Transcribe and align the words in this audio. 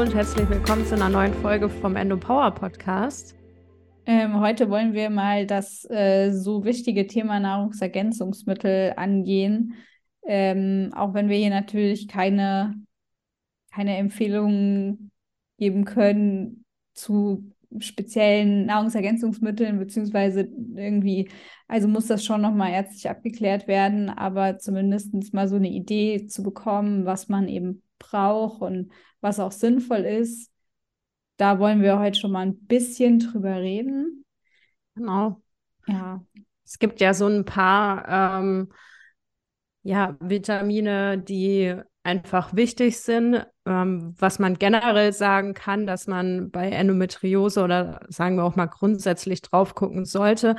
Und 0.00 0.14
herzlich 0.14 0.48
willkommen 0.48 0.86
zu 0.86 0.94
einer 0.94 1.10
neuen 1.10 1.34
Folge 1.34 1.68
vom 1.68 1.94
Endo 1.94 2.16
Power 2.16 2.52
Podcast. 2.52 3.36
Ähm, 4.06 4.40
heute 4.40 4.70
wollen 4.70 4.94
wir 4.94 5.10
mal 5.10 5.46
das 5.46 5.84
äh, 5.90 6.30
so 6.30 6.64
wichtige 6.64 7.06
Thema 7.06 7.38
Nahrungsergänzungsmittel 7.38 8.94
angehen. 8.96 9.74
Ähm, 10.26 10.90
auch 10.96 11.12
wenn 11.12 11.28
wir 11.28 11.36
hier 11.36 11.50
natürlich 11.50 12.08
keine, 12.08 12.76
keine 13.74 13.98
Empfehlungen 13.98 15.10
geben 15.58 15.84
können 15.84 16.64
zu 16.94 17.52
speziellen 17.78 18.64
Nahrungsergänzungsmitteln, 18.64 19.78
beziehungsweise 19.78 20.48
irgendwie, 20.76 21.28
also 21.68 21.88
muss 21.88 22.06
das 22.06 22.24
schon 22.24 22.40
nochmal 22.40 22.72
ärztlich 22.72 23.10
abgeklärt 23.10 23.68
werden, 23.68 24.08
aber 24.08 24.56
zumindest 24.56 25.12
mal 25.34 25.46
so 25.46 25.56
eine 25.56 25.68
Idee 25.68 26.26
zu 26.26 26.42
bekommen, 26.42 27.04
was 27.04 27.28
man 27.28 27.48
eben 27.48 27.82
braucht 27.98 28.62
und 28.62 28.90
was 29.20 29.40
auch 29.40 29.52
sinnvoll 29.52 30.00
ist. 30.00 30.50
Da 31.36 31.58
wollen 31.58 31.82
wir 31.82 31.98
heute 31.98 32.18
schon 32.18 32.32
mal 32.32 32.46
ein 32.46 32.66
bisschen 32.66 33.18
drüber 33.18 33.56
reden. 33.56 34.24
Genau. 34.94 35.40
Ja. 35.86 36.24
Es 36.64 36.78
gibt 36.78 37.00
ja 37.00 37.14
so 37.14 37.26
ein 37.26 37.44
paar 37.44 38.40
ähm, 38.40 38.72
ja, 39.82 40.16
Vitamine, 40.20 41.18
die 41.18 41.74
einfach 42.02 42.54
wichtig 42.54 43.00
sind. 43.00 43.44
Ähm, 43.66 44.14
was 44.18 44.38
man 44.38 44.58
generell 44.58 45.12
sagen 45.12 45.54
kann, 45.54 45.86
dass 45.86 46.06
man 46.06 46.50
bei 46.50 46.70
Endometriose 46.70 47.62
oder 47.62 48.00
sagen 48.08 48.36
wir 48.36 48.44
auch 48.44 48.56
mal 48.56 48.66
grundsätzlich 48.66 49.42
drauf 49.42 49.74
gucken 49.74 50.04
sollte, 50.04 50.56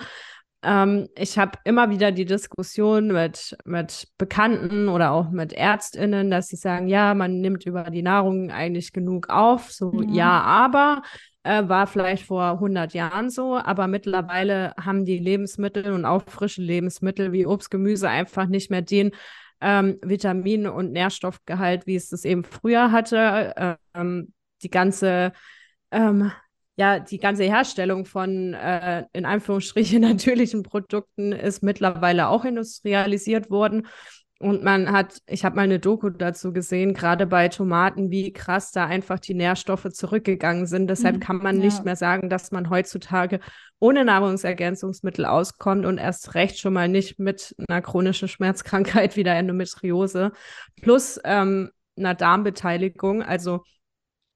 ähm, 0.63 1.07
ich 1.17 1.37
habe 1.39 1.57
immer 1.65 1.89
wieder 1.89 2.11
die 2.11 2.25
Diskussion 2.25 3.07
mit, 3.07 3.57
mit 3.65 4.07
Bekannten 4.17 4.89
oder 4.89 5.11
auch 5.11 5.31
mit 5.31 5.53
ÄrztInnen, 5.53 6.29
dass 6.29 6.47
sie 6.47 6.55
sagen, 6.55 6.87
ja, 6.87 7.13
man 7.13 7.41
nimmt 7.41 7.65
über 7.65 7.89
die 7.89 8.03
Nahrung 8.03 8.51
eigentlich 8.51 8.93
genug 8.93 9.29
auf. 9.29 9.71
So, 9.71 10.01
ja, 10.03 10.13
ja 10.13 10.41
aber 10.41 11.01
äh, 11.43 11.67
war 11.67 11.87
vielleicht 11.87 12.25
vor 12.25 12.51
100 12.51 12.93
Jahren 12.93 13.29
so, 13.29 13.57
aber 13.57 13.87
mittlerweile 13.87 14.73
haben 14.79 15.05
die 15.05 15.17
Lebensmittel 15.17 15.91
und 15.93 16.05
auch 16.05 16.23
frische 16.27 16.61
Lebensmittel 16.61 17.31
wie 17.31 17.47
Obst, 17.47 17.71
Gemüse 17.71 18.07
einfach 18.09 18.45
nicht 18.45 18.69
mehr 18.69 18.83
den 18.83 19.11
ähm, 19.61 19.97
Vitamin- 20.03 20.67
und 20.67 20.91
Nährstoffgehalt, 20.91 21.87
wie 21.87 21.95
es 21.95 22.09
das 22.09 22.25
eben 22.25 22.43
früher 22.43 22.91
hatte. 22.91 23.77
Ähm, 23.95 24.33
die 24.61 24.69
ganze 24.69 25.33
ähm, 25.91 26.31
ja, 26.77 26.99
die 26.99 27.17
ganze 27.17 27.43
Herstellung 27.43 28.05
von 28.05 28.53
äh, 28.53 29.05
in 29.13 29.25
Anführungsstrichen 29.25 30.01
natürlichen 30.01 30.63
Produkten 30.63 31.31
ist 31.31 31.63
mittlerweile 31.63 32.29
auch 32.29 32.45
industrialisiert 32.45 33.49
worden. 33.49 33.87
Und 34.41 34.63
man 34.63 34.91
hat, 34.91 35.19
ich 35.27 35.45
habe 35.45 35.55
mal 35.55 35.61
eine 35.61 35.77
Doku 35.77 36.09
dazu 36.09 36.51
gesehen, 36.51 36.95
gerade 36.95 37.27
bei 37.27 37.47
Tomaten, 37.47 38.09
wie 38.09 38.33
krass 38.33 38.71
da 38.71 38.87
einfach 38.87 39.19
die 39.19 39.35
Nährstoffe 39.35 39.87
zurückgegangen 39.91 40.65
sind. 40.65 40.89
Deshalb 40.89 41.17
mhm, 41.17 41.19
kann 41.19 41.37
man 41.37 41.57
ja. 41.57 41.65
nicht 41.65 41.85
mehr 41.85 41.95
sagen, 41.95 42.27
dass 42.27 42.51
man 42.51 42.71
heutzutage 42.71 43.39
ohne 43.77 44.03
Nahrungsergänzungsmittel 44.03 45.25
auskommt 45.25 45.85
und 45.85 45.99
erst 45.99 46.33
recht 46.33 46.59
schon 46.59 46.73
mal 46.73 46.87
nicht 46.87 47.19
mit 47.19 47.55
einer 47.67 47.83
chronischen 47.83 48.27
Schmerzkrankheit 48.27 49.15
wie 49.15 49.23
der 49.23 49.37
Endometriose 49.37 50.31
plus 50.81 51.19
ähm, 51.23 51.69
einer 51.95 52.15
Darmbeteiligung. 52.15 53.21
Also 53.21 53.63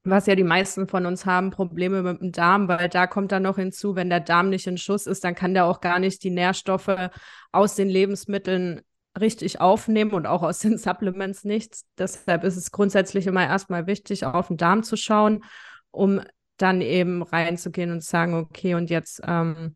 was 0.06 0.28
ja 0.28 0.36
die 0.36 0.44
meisten 0.44 0.88
von 0.88 1.06
uns 1.06 1.26
haben, 1.26 1.50
Probleme 1.50 2.04
mit 2.04 2.22
dem 2.22 2.32
Darm, 2.32 2.68
weil 2.68 2.90
da 2.90 3.08
kommt 3.08 3.32
dann 3.32 3.44
noch 3.44 3.58
hinzu, 3.58 3.96
wenn 3.96 4.10
der 4.10 4.20
Darm 4.20 4.50
nicht 4.50 4.68
in 4.68 4.78
Schuss 4.78 5.08
ist, 5.08 5.24
dann 5.24 5.36
kann 5.36 5.54
der 5.54 5.66
auch 5.66 5.82
gar 5.82 6.00
nicht 6.00 6.24
die 6.24 6.30
Nährstoffe 6.30 7.10
aus 7.52 7.76
den 7.76 7.90
Lebensmitteln 7.90 8.82
richtig 9.20 9.62
aufnehmen 9.62 10.12
und 10.12 10.26
auch 10.28 10.44
aus 10.44 10.60
den 10.60 10.78
Supplements 10.78 11.44
nichts. 11.44 11.86
Deshalb 11.98 12.44
ist 12.44 12.58
es 12.58 12.72
grundsätzlich 12.72 13.28
immer 13.28 13.44
erstmal 13.44 13.88
wichtig, 13.88 14.26
auf 14.26 14.48
den 14.48 14.58
Darm 14.58 14.84
zu 14.84 14.96
schauen, 14.96 15.44
um 15.92 16.22
dann 16.58 16.82
eben 16.82 17.24
reinzugehen 17.24 17.92
und 17.92 18.02
zu 18.02 18.10
sagen, 18.10 18.34
okay, 18.36 18.76
und 18.76 18.90
jetzt 18.90 19.22
ähm, 19.26 19.76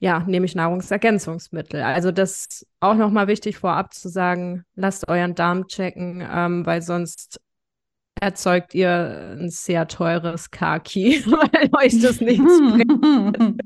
ja, 0.00 0.20
nehme 0.20 0.46
ich 0.46 0.54
Nahrungsergänzungsmittel. 0.54 1.82
Also 1.82 2.10
das 2.10 2.46
ist 2.46 2.66
auch 2.80 2.94
nochmal 2.94 3.28
wichtig 3.28 3.58
vorab 3.58 3.92
zu 3.92 4.08
sagen, 4.08 4.64
lasst 4.74 5.08
euren 5.08 5.34
Darm 5.34 5.66
checken, 5.68 6.26
ähm, 6.28 6.64
weil 6.64 6.80
sonst 6.82 7.40
erzeugt 8.20 8.74
ihr 8.74 9.36
ein 9.38 9.50
sehr 9.50 9.88
teures 9.88 10.50
Kaki, 10.50 11.22
weil 11.26 11.84
euch 11.84 12.00
das 12.00 12.20
nichts 12.20 12.44
bringt. 12.44 13.62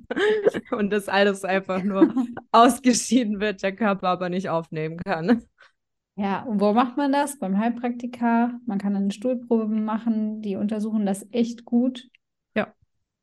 Und 0.70 0.90
das 0.90 1.08
alles 1.08 1.44
einfach 1.44 1.82
nur 1.82 2.14
ausgeschieden 2.52 3.40
wird, 3.40 3.62
der 3.62 3.74
Körper 3.74 4.08
aber 4.08 4.28
nicht 4.28 4.48
aufnehmen 4.48 4.98
kann. 4.98 5.42
Ja, 6.16 6.42
und 6.44 6.60
wo 6.60 6.72
macht 6.72 6.96
man 6.96 7.10
das? 7.10 7.38
Beim 7.38 7.58
Heilpraktiker. 7.58 8.58
Man 8.66 8.78
kann 8.78 8.94
eine 8.94 9.10
Stuhlprobe 9.10 9.74
machen, 9.74 10.40
die 10.42 10.54
untersuchen 10.54 11.06
das 11.06 11.26
echt 11.32 11.64
gut. 11.64 12.08
Ja. 12.54 12.72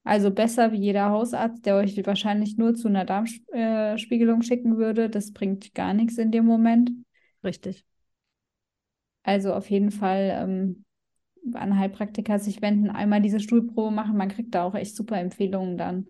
Also 0.04 0.30
besser 0.30 0.74
wie 0.74 0.80
jeder 0.80 1.10
Hausarzt, 1.10 1.66
der 1.66 1.78
euch 1.78 2.06
wahrscheinlich 2.06 2.58
nur 2.58 2.76
zu 2.76 2.90
einer 2.90 3.06
Darmspiegelung 3.06 4.42
schicken 4.42 4.78
würde. 4.78 5.10
Das 5.10 5.32
bringt 5.32 5.74
gar 5.74 5.94
nichts 5.94 6.18
in 6.18 6.32
dem 6.32 6.46
Moment. 6.46 6.92
Richtig. 7.44 7.86
Also 9.24 9.54
auf 9.54 9.70
jeden 9.70 9.92
Fall 9.92 10.32
ähm, 10.34 10.84
an 11.54 11.78
Heilpraktiker 11.78 12.40
sich 12.40 12.62
wenden, 12.62 12.90
einmal 12.90 13.22
diese 13.22 13.40
Stuhlprobe 13.40 13.92
machen. 13.92 14.18
Man 14.18 14.30
kriegt 14.30 14.54
da 14.56 14.64
auch 14.64 14.76
echt 14.76 14.96
super 14.96 15.18
Empfehlungen 15.18 15.78
dann, 15.78 16.08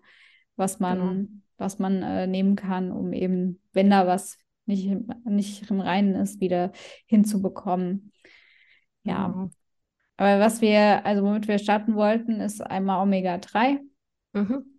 was 0.56 0.80
man, 0.80 0.98
genau. 0.98 1.28
was 1.58 1.78
man 1.78 2.02
äh, 2.02 2.26
nehmen 2.26 2.56
kann, 2.56 2.92
um 2.92 3.12
eben, 3.12 3.60
wenn 3.72 3.90
da 3.90 4.06
was 4.06 4.38
nicht, 4.66 4.90
nicht 5.24 5.70
im 5.70 5.80
Reinen 5.80 6.14
ist, 6.14 6.40
wieder 6.40 6.72
hinzubekommen. 7.06 8.12
Ja. 9.04 9.28
Genau. 9.28 9.50
Aber 10.16 10.38
was 10.38 10.60
wir, 10.60 11.04
also 11.04 11.24
womit 11.24 11.48
wir 11.48 11.58
starten 11.58 11.94
wollten, 11.94 12.40
ist 12.40 12.60
einmal 12.60 13.02
Omega-3. 13.02 13.80
Mhm. 14.34 14.71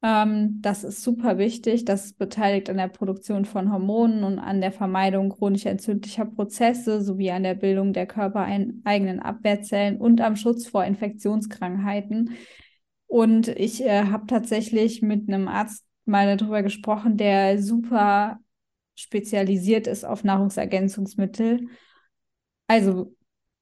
Ähm, 0.00 0.60
das 0.60 0.84
ist 0.84 1.02
super 1.02 1.38
wichtig. 1.38 1.84
Das 1.84 2.06
ist 2.06 2.18
beteiligt 2.18 2.70
an 2.70 2.76
der 2.76 2.88
Produktion 2.88 3.44
von 3.44 3.72
Hormonen 3.72 4.22
und 4.24 4.38
an 4.38 4.60
der 4.60 4.72
Vermeidung 4.72 5.30
chronisch 5.30 5.66
entzündlicher 5.66 6.24
Prozesse 6.24 7.02
sowie 7.02 7.30
an 7.30 7.42
der 7.42 7.54
Bildung 7.54 7.92
der 7.92 8.06
körpereigenen 8.06 9.20
Abwehrzellen 9.20 9.98
und 9.98 10.20
am 10.20 10.36
Schutz 10.36 10.68
vor 10.68 10.84
Infektionskrankheiten. 10.84 12.36
Und 13.06 13.48
ich 13.48 13.84
äh, 13.84 14.04
habe 14.04 14.26
tatsächlich 14.26 15.02
mit 15.02 15.28
einem 15.28 15.48
Arzt 15.48 15.84
mal 16.04 16.36
darüber 16.36 16.62
gesprochen, 16.62 17.16
der 17.16 17.60
super 17.60 18.38
spezialisiert 18.94 19.86
ist 19.86 20.04
auf 20.04 20.24
Nahrungsergänzungsmittel. 20.24 21.68
Also 22.66 23.14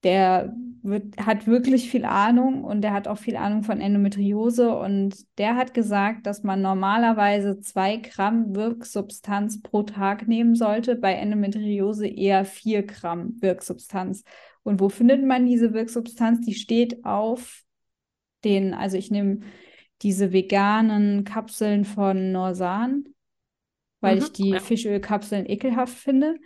der 0.07 0.55
wird, 0.83 1.19
hat 1.19 1.47
wirklich 1.49 1.91
viel 1.91 2.05
Ahnung 2.05 2.63
und 2.63 2.81
der 2.83 2.93
hat 2.93 3.09
auch 3.09 3.19
viel 3.19 3.37
Ahnung 3.37 3.65
von 3.65 3.81
Endometriose 3.81 4.75
und 4.79 5.17
der 5.37 5.57
hat 5.57 5.75
gesagt, 5.75 6.27
dass 6.27 6.45
man 6.45 6.63
normalerweise 6.63 7.59
zwei 7.61 7.97
Gramm 7.97 8.55
Wirksubstanz 8.55 9.63
pro 9.63 9.83
Tag 9.83 10.29
nehmen 10.29 10.55
sollte, 10.55 10.95
bei 10.95 11.15
Endometriose 11.15 12.07
eher 12.07 12.45
vier 12.45 12.85
Gramm 12.85 13.35
Wirksubstanz. 13.41 14.23
Und 14.63 14.81
wo 14.81 14.89
findet 14.89 15.25
man 15.25 15.45
diese 15.45 15.73
Wirksubstanz? 15.73 16.47
Die 16.47 16.55
steht 16.55 17.05
auf 17.05 17.65
den, 18.45 18.73
also 18.73 18.97
ich 18.97 19.11
nehme 19.11 19.41
diese 20.03 20.33
veganen 20.33 21.25
Kapseln 21.25 21.85
von 21.85 22.31
Norsan, 22.31 23.05
weil 24.01 24.17
mhm, 24.17 24.23
ich 24.23 24.33
die 24.33 24.51
ja. 24.51 24.61
Fischölkapseln 24.61 25.47
ekelhaft 25.47 25.99
finde. 25.99 26.37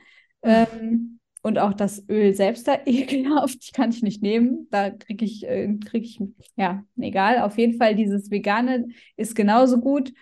Ähm, 0.42 1.19
und 1.42 1.58
auch 1.58 1.72
das 1.72 2.08
Öl 2.08 2.34
selbst 2.34 2.68
da 2.68 2.78
ekelhaft, 2.86 3.66
die 3.68 3.72
kann 3.72 3.90
ich 3.90 4.02
nicht 4.02 4.22
nehmen. 4.22 4.68
Da 4.70 4.90
kriege 4.90 5.24
ich, 5.24 5.46
äh, 5.46 5.74
krieg 5.84 6.04
ich, 6.04 6.20
ja, 6.56 6.84
egal. 6.98 7.40
Auf 7.40 7.58
jeden 7.58 7.78
Fall, 7.78 7.94
dieses 7.94 8.30
Vegane 8.30 8.88
ist 9.16 9.34
genauso 9.34 9.80
gut, 9.80 10.12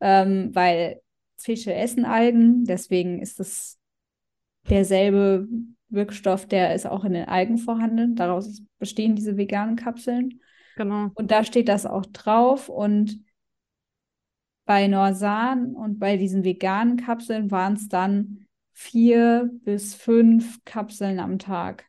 ähm, 0.00 0.50
weil 0.54 1.00
Fische 1.36 1.74
essen 1.74 2.04
Algen. 2.04 2.64
Deswegen 2.64 3.20
ist 3.20 3.40
es 3.40 3.78
derselbe 4.68 5.48
Wirkstoff, 5.88 6.46
der 6.46 6.74
ist 6.74 6.86
auch 6.86 7.04
in 7.04 7.12
den 7.12 7.28
Algen 7.28 7.58
vorhanden. 7.58 8.14
Daraus 8.14 8.62
bestehen 8.78 9.14
diese 9.14 9.36
veganen 9.36 9.76
Kapseln. 9.76 10.40
Genau. 10.76 11.10
Und 11.14 11.30
da 11.30 11.44
steht 11.44 11.68
das 11.68 11.84
auch 11.84 12.06
drauf. 12.06 12.68
Und 12.70 13.22
bei 14.64 14.86
Norsan 14.86 15.74
und 15.74 15.98
bei 15.98 16.16
diesen 16.16 16.44
veganen 16.44 16.96
Kapseln 16.96 17.50
waren 17.50 17.74
es 17.74 17.88
dann 17.88 18.41
vier 18.72 19.50
bis 19.64 19.94
fünf 19.94 20.64
Kapseln 20.64 21.20
am 21.20 21.38
Tag. 21.38 21.86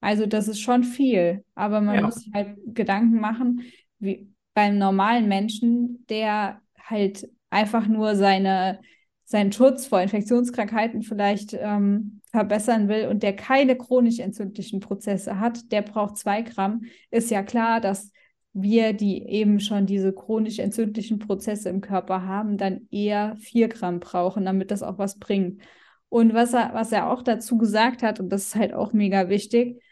Also 0.00 0.26
das 0.26 0.48
ist 0.48 0.60
schon 0.60 0.82
viel, 0.82 1.44
aber 1.54 1.80
man 1.80 1.96
ja. 1.96 2.02
muss 2.02 2.16
sich 2.16 2.32
halt 2.34 2.58
Gedanken 2.66 3.20
machen, 3.20 3.62
wie 4.00 4.28
beim 4.52 4.76
normalen 4.76 5.28
Menschen, 5.28 6.04
der 6.08 6.60
halt 6.76 7.28
einfach 7.50 7.86
nur 7.86 8.16
seine, 8.16 8.80
seinen 9.24 9.52
Schutz 9.52 9.86
vor 9.86 10.00
Infektionskrankheiten 10.00 11.02
vielleicht 11.02 11.54
ähm, 11.54 12.20
verbessern 12.32 12.88
will 12.88 13.06
und 13.06 13.22
der 13.22 13.36
keine 13.36 13.76
chronisch 13.76 14.18
entzündlichen 14.18 14.80
Prozesse 14.80 15.38
hat, 15.38 15.70
der 15.70 15.82
braucht 15.82 16.16
zwei 16.16 16.42
Gramm. 16.42 16.82
Ist 17.10 17.30
ja 17.30 17.42
klar, 17.42 17.80
dass 17.80 18.10
wir, 18.52 18.92
die 18.92 19.26
eben 19.26 19.60
schon 19.60 19.86
diese 19.86 20.12
chronisch 20.12 20.58
entzündlichen 20.58 21.18
Prozesse 21.18 21.68
im 21.68 21.80
Körper 21.80 22.26
haben, 22.26 22.58
dann 22.58 22.86
eher 22.90 23.36
vier 23.36 23.68
Gramm 23.68 24.00
brauchen, 24.00 24.44
damit 24.44 24.70
das 24.70 24.82
auch 24.82 24.98
was 24.98 25.18
bringt. 25.18 25.62
Und 26.08 26.34
was 26.34 26.52
er, 26.52 26.74
was 26.74 26.92
er 26.92 27.10
auch 27.10 27.22
dazu 27.22 27.56
gesagt 27.56 28.02
hat, 28.02 28.20
und 28.20 28.28
das 28.28 28.48
ist 28.48 28.54
halt 28.54 28.74
auch 28.74 28.92
mega 28.92 29.30
wichtig, 29.30 29.82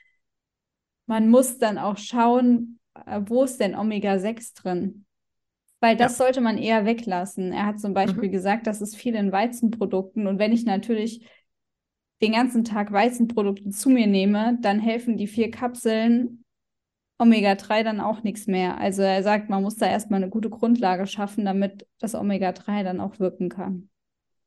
man 1.06 1.28
muss 1.30 1.58
dann 1.58 1.78
auch 1.78 1.96
schauen, 1.96 2.78
äh, 3.06 3.20
wo 3.24 3.44
ist 3.44 3.58
denn 3.58 3.74
Omega-6 3.74 4.54
drin? 4.54 5.06
Weil 5.80 5.96
das 5.96 6.18
ja. 6.18 6.24
sollte 6.24 6.42
man 6.42 6.58
eher 6.58 6.84
weglassen. 6.84 7.52
Er 7.52 7.64
hat 7.66 7.80
zum 7.80 7.94
Beispiel 7.94 8.28
mhm. 8.28 8.32
gesagt, 8.32 8.66
das 8.66 8.82
ist 8.82 8.96
viel 8.96 9.14
in 9.14 9.32
Weizenprodukten. 9.32 10.26
Und 10.26 10.38
wenn 10.38 10.52
ich 10.52 10.66
natürlich 10.66 11.26
den 12.20 12.32
ganzen 12.32 12.64
Tag 12.64 12.92
Weizenprodukte 12.92 13.70
zu 13.70 13.88
mir 13.88 14.06
nehme, 14.06 14.58
dann 14.60 14.78
helfen 14.78 15.16
die 15.16 15.26
vier 15.26 15.50
Kapseln 15.50 16.44
Omega-3 17.20 17.84
dann 17.84 18.00
auch 18.00 18.22
nichts 18.22 18.46
mehr. 18.46 18.78
Also 18.78 19.02
er 19.02 19.22
sagt, 19.22 19.50
man 19.50 19.62
muss 19.62 19.76
da 19.76 19.86
erstmal 19.86 20.22
eine 20.22 20.30
gute 20.30 20.50
Grundlage 20.50 21.06
schaffen, 21.06 21.44
damit 21.44 21.86
das 21.98 22.14
Omega-3 22.14 22.82
dann 22.82 23.00
auch 23.00 23.20
wirken 23.20 23.50
kann. 23.50 23.90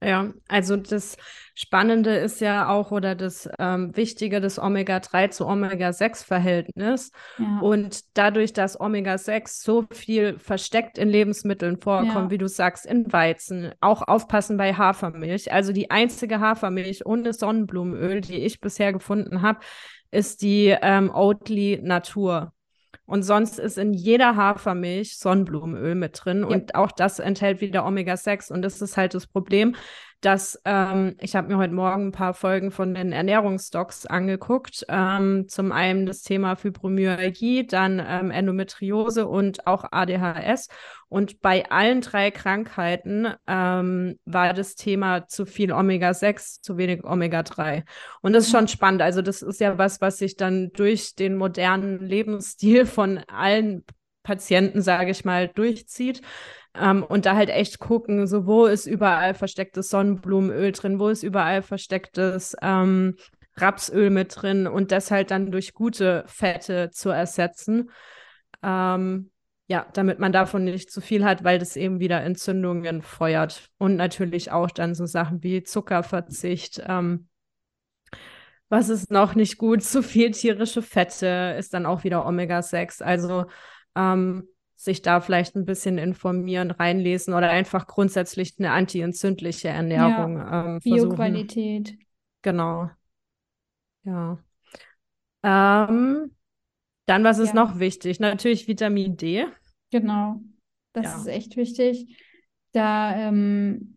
Ja, 0.04 0.34
also 0.50 0.76
das 0.76 1.16
Spannende 1.56 2.16
ist 2.16 2.42
ja 2.42 2.68
auch 2.68 2.92
oder 2.92 3.16
das 3.16 3.50
ähm, 3.58 3.96
Wichtige 3.96 4.42
des 4.42 4.60
Omega-3 4.60 5.30
zu 5.30 5.48
Omega-6-Verhältnis. 5.48 7.12
Ja. 7.38 7.60
Und 7.62 8.18
dadurch, 8.18 8.54
dass 8.54 8.80
Omega-6 8.80 9.64
so 9.64 9.86
viel 9.92 10.40
versteckt 10.40 10.98
in 10.98 11.10
Lebensmitteln 11.10 11.78
vorkommt, 11.78 12.14
ja. 12.16 12.30
wie 12.32 12.38
du 12.38 12.48
sagst, 12.48 12.86
in 12.86 13.12
Weizen, 13.14 13.72
auch 13.80 14.02
aufpassen 14.02 14.58
bei 14.58 14.74
Hafermilch. 14.74 15.54
Also 15.54 15.72
die 15.72 15.90
einzige 15.90 16.40
Hafermilch 16.40 17.06
ohne 17.06 17.32
Sonnenblumenöl, 17.32 18.22
die 18.22 18.40
ich 18.40 18.60
bisher 18.60 18.92
gefunden 18.92 19.42
habe, 19.42 19.60
ist 20.12 20.42
die 20.42 20.76
ähm, 20.82 21.12
Oatly 21.14 21.80
Natur. 21.82 22.52
Und 23.06 23.24
sonst 23.24 23.60
ist 23.60 23.78
in 23.78 23.94
jeder 23.94 24.36
Hafermilch 24.36 25.18
Sonnenblumenöl 25.18 25.96
mit 25.96 26.22
drin. 26.24 26.40
Ja. 26.42 26.48
Und 26.48 26.76
auch 26.76 26.92
das 26.92 27.20
enthält 27.20 27.60
wieder 27.60 27.86
Omega-6. 27.86 28.52
Und 28.52 28.62
das 28.62 28.82
ist 28.82 28.96
halt 28.96 29.14
das 29.14 29.28
Problem, 29.28 29.76
dass 30.22 30.62
ähm, 30.64 31.16
ich 31.20 31.36
habe 31.36 31.50
mir 31.50 31.58
heute 31.58 31.74
Morgen 31.74 32.08
ein 32.08 32.12
paar 32.14 32.34
Folgen 32.34 32.72
von 32.72 32.94
den 32.94 33.12
Ernährungsdocs 33.12 34.06
angeguckt. 34.06 34.86
Ähm, 34.88 35.50
zum 35.50 35.74
einen 35.74 36.06
das 36.06 36.22
Thema 36.22 36.56
Fibromyalgie, 36.56 37.68
dann 37.68 38.02
ähm, 38.06 38.32
Endometriose 38.32 39.28
und 39.28 39.68
auch 39.68 39.84
ADHS. 39.92 40.70
Und 41.14 41.42
bei 41.42 41.70
allen 41.70 42.02
drei 42.02 42.32
Krankheiten 42.32 43.28
ähm, 43.46 44.18
war 44.26 44.52
das 44.54 44.74
Thema 44.74 45.28
zu 45.28 45.46
viel 45.46 45.72
Omega-6, 45.72 46.64
zu 46.64 46.76
wenig 46.78 47.04
Omega-3. 47.04 47.84
Und 48.22 48.34
das 48.34 48.46
ist 48.46 48.52
schon 48.52 48.68
spannend. 48.68 49.04
Also 49.04 49.22
das 49.22 49.44
ist 49.44 49.60
ja 49.60 49.78
was, 49.78 50.02
was 50.02 50.18
sich 50.18 50.38
dann 50.38 50.72
durch 50.74 51.14
den 51.14 51.36
modernen 51.36 52.00
Lebensstil 52.00 52.88
von 52.88 53.20
allen 53.28 53.86
Patienten, 54.24 54.82
sage 54.82 55.12
ich 55.12 55.24
mal, 55.24 55.50
durchzieht. 55.50 56.24
Ähm, 56.74 57.04
und 57.04 57.28
da 57.28 57.36
halt 57.36 57.52
echt 57.52 57.78
gucken, 57.78 58.26
so 58.26 58.48
wo 58.48 58.66
ist 58.66 58.88
überall 58.88 59.36
verstecktes 59.36 59.90
Sonnenblumenöl 59.90 60.72
drin, 60.72 60.98
wo 60.98 61.10
ist 61.10 61.22
überall 61.22 61.62
verstecktes 61.62 62.56
ähm, 62.64 63.18
Rapsöl 63.58 64.10
mit 64.10 64.42
drin 64.42 64.66
und 64.66 64.92
das 64.92 65.12
halt 65.12 65.30
dann 65.30 65.52
durch 65.52 65.76
gute 65.76 66.24
Fette 66.26 66.90
zu 66.90 67.12
ersetzen. 67.12 67.92
Ähm, 68.64 69.30
ja, 69.74 69.88
damit 69.94 70.20
man 70.20 70.32
davon 70.32 70.66
nicht 70.66 70.92
zu 70.92 71.02
viel 71.02 71.26
hat, 71.26 71.44
weil 71.44 71.58
das 71.58 71.76
eben 71.76 72.00
wieder 72.00 72.22
Entzündungen 72.22 73.02
feuert. 73.02 73.72
Und 73.80 73.96
natürlich 73.96 74.52
auch 74.52 74.70
dann 74.70 74.94
so 74.94 75.08
Sachen 75.08 75.42
wie 75.42 75.64
Zuckerverzicht. 75.64 76.84
Ähm, 76.88 77.28
was 78.70 78.90
ist 78.90 79.10
noch 79.10 79.34
nicht 79.34 79.58
gut? 79.58 79.82
Zu 79.84 80.04
viel 80.04 80.30
tierische 80.30 80.84
Fette 80.84 81.56
ist 81.58 81.74
dann 81.74 81.88
auch 81.88 82.04
wieder 82.04 82.24
Omega-6. 82.28 83.02
Also 83.02 83.46
ähm, 83.96 84.48
sich 84.76 85.02
da 85.02 85.22
vielleicht 85.22 85.56
ein 85.56 85.66
bisschen 85.66 85.98
informieren, 85.98 86.70
reinlesen 86.70 87.34
oder 87.34 87.50
einfach 87.50 87.88
grundsätzlich 87.88 88.54
eine 88.60 88.74
antientzündliche 88.74 89.70
Ernährung 89.70 90.38
ja, 90.38 90.66
ähm, 90.66 90.80
Bioqualität. 90.84 91.98
Genau. 92.44 92.92
Ja. 94.04 94.38
Ähm, 95.42 96.30
dann, 97.08 97.24
was 97.24 97.40
ist 97.40 97.56
ja. 97.56 97.66
noch 97.66 97.80
wichtig? 97.80 98.20
Natürlich 98.20 98.68
Vitamin 98.68 99.18
D. 99.18 99.48
Genau. 99.94 100.42
Das 100.94 101.06
ja. 101.06 101.18
ist 101.18 101.28
echt 101.28 101.56
wichtig. 101.56 102.18
Da 102.72 103.16
ähm, 103.16 103.96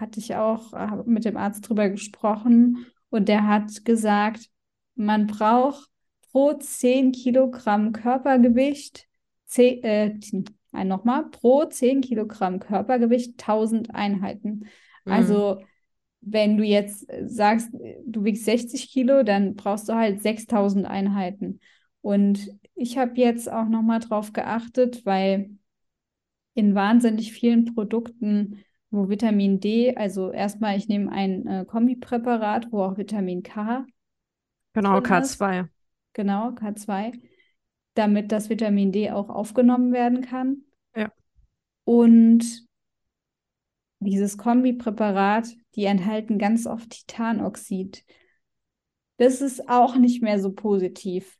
hatte 0.00 0.18
ich 0.18 0.34
auch 0.34 0.72
mit 1.06 1.24
dem 1.24 1.36
Arzt 1.36 1.68
drüber 1.68 1.88
gesprochen 1.88 2.86
und 3.10 3.28
der 3.28 3.46
hat 3.46 3.84
gesagt, 3.84 4.50
man 4.96 5.28
braucht 5.28 5.88
pro 6.32 6.52
10 6.52 7.12
Kilogramm 7.12 7.92
Körpergewicht 7.92 9.06
10, 9.46 9.82
äh, 9.84 10.84
nochmal, 10.84 11.30
pro 11.30 11.64
10 11.64 12.00
Kilogramm 12.00 12.58
Körpergewicht 12.58 13.38
1000 13.38 13.94
Einheiten. 13.94 14.66
Mhm. 15.04 15.12
Also 15.12 15.62
wenn 16.22 16.56
du 16.56 16.64
jetzt 16.64 17.06
sagst, 17.26 17.70
du 18.04 18.24
wiegst 18.24 18.46
60 18.46 18.90
Kilo, 18.90 19.22
dann 19.22 19.54
brauchst 19.54 19.88
du 19.88 19.94
halt 19.94 20.22
6000 20.22 20.84
Einheiten. 20.86 21.60
Und 22.06 22.56
ich 22.74 22.98
habe 22.98 23.12
jetzt 23.16 23.50
auch 23.50 23.66
nochmal 23.66 23.98
drauf 23.98 24.32
geachtet, 24.32 25.04
weil 25.04 25.50
in 26.54 26.74
wahnsinnig 26.74 27.32
vielen 27.32 27.74
Produkten, 27.74 28.64
wo 28.90 29.08
Vitamin 29.08 29.58
D, 29.58 29.96
also 29.96 30.30
erstmal, 30.30 30.76
ich 30.76 30.86
nehme 30.88 31.10
ein 31.10 31.46
äh, 31.46 31.64
Kombipräparat, 31.66 32.70
wo 32.70 32.82
auch 32.82 32.96
Vitamin 32.96 33.42
K. 33.42 33.84
Genau, 34.72 34.98
K2. 34.98 35.60
Ist. 35.62 35.70
Genau, 36.12 36.50
K2 36.50 37.12
damit 37.96 38.30
das 38.30 38.50
Vitamin 38.50 38.92
D 38.92 39.10
auch 39.10 39.28
aufgenommen 39.28 39.92
werden 39.92 40.20
kann. 40.20 40.62
Ja. 40.94 41.10
Und 41.84 42.66
dieses 44.00 44.38
Kombipräparat, 44.38 45.48
die 45.74 45.86
enthalten 45.86 46.38
ganz 46.38 46.66
oft 46.66 46.90
Titanoxid. 46.90 48.04
Das 49.16 49.40
ist 49.40 49.68
auch 49.68 49.96
nicht 49.96 50.22
mehr 50.22 50.38
so 50.38 50.52
positiv. 50.52 51.38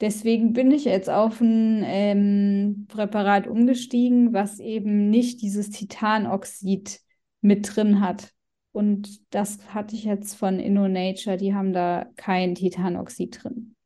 Deswegen 0.00 0.52
bin 0.52 0.72
ich 0.72 0.84
jetzt 0.84 1.08
auf 1.08 1.40
ein 1.40 1.82
ähm, 1.86 2.86
Präparat 2.88 3.46
umgestiegen, 3.46 4.32
was 4.32 4.58
eben 4.58 5.08
nicht 5.08 5.40
dieses 5.40 5.70
Titanoxid 5.70 7.00
mit 7.40 7.74
drin 7.74 8.00
hat. 8.00 8.32
Und 8.72 9.20
das 9.32 9.72
hatte 9.72 9.94
ich 9.94 10.04
jetzt 10.04 10.34
von 10.34 10.58
InnoNature, 10.58 11.36
die 11.36 11.54
haben 11.54 11.72
da 11.72 12.06
kein 12.16 12.56
Titanoxid 12.56 13.44
drin. 13.44 13.76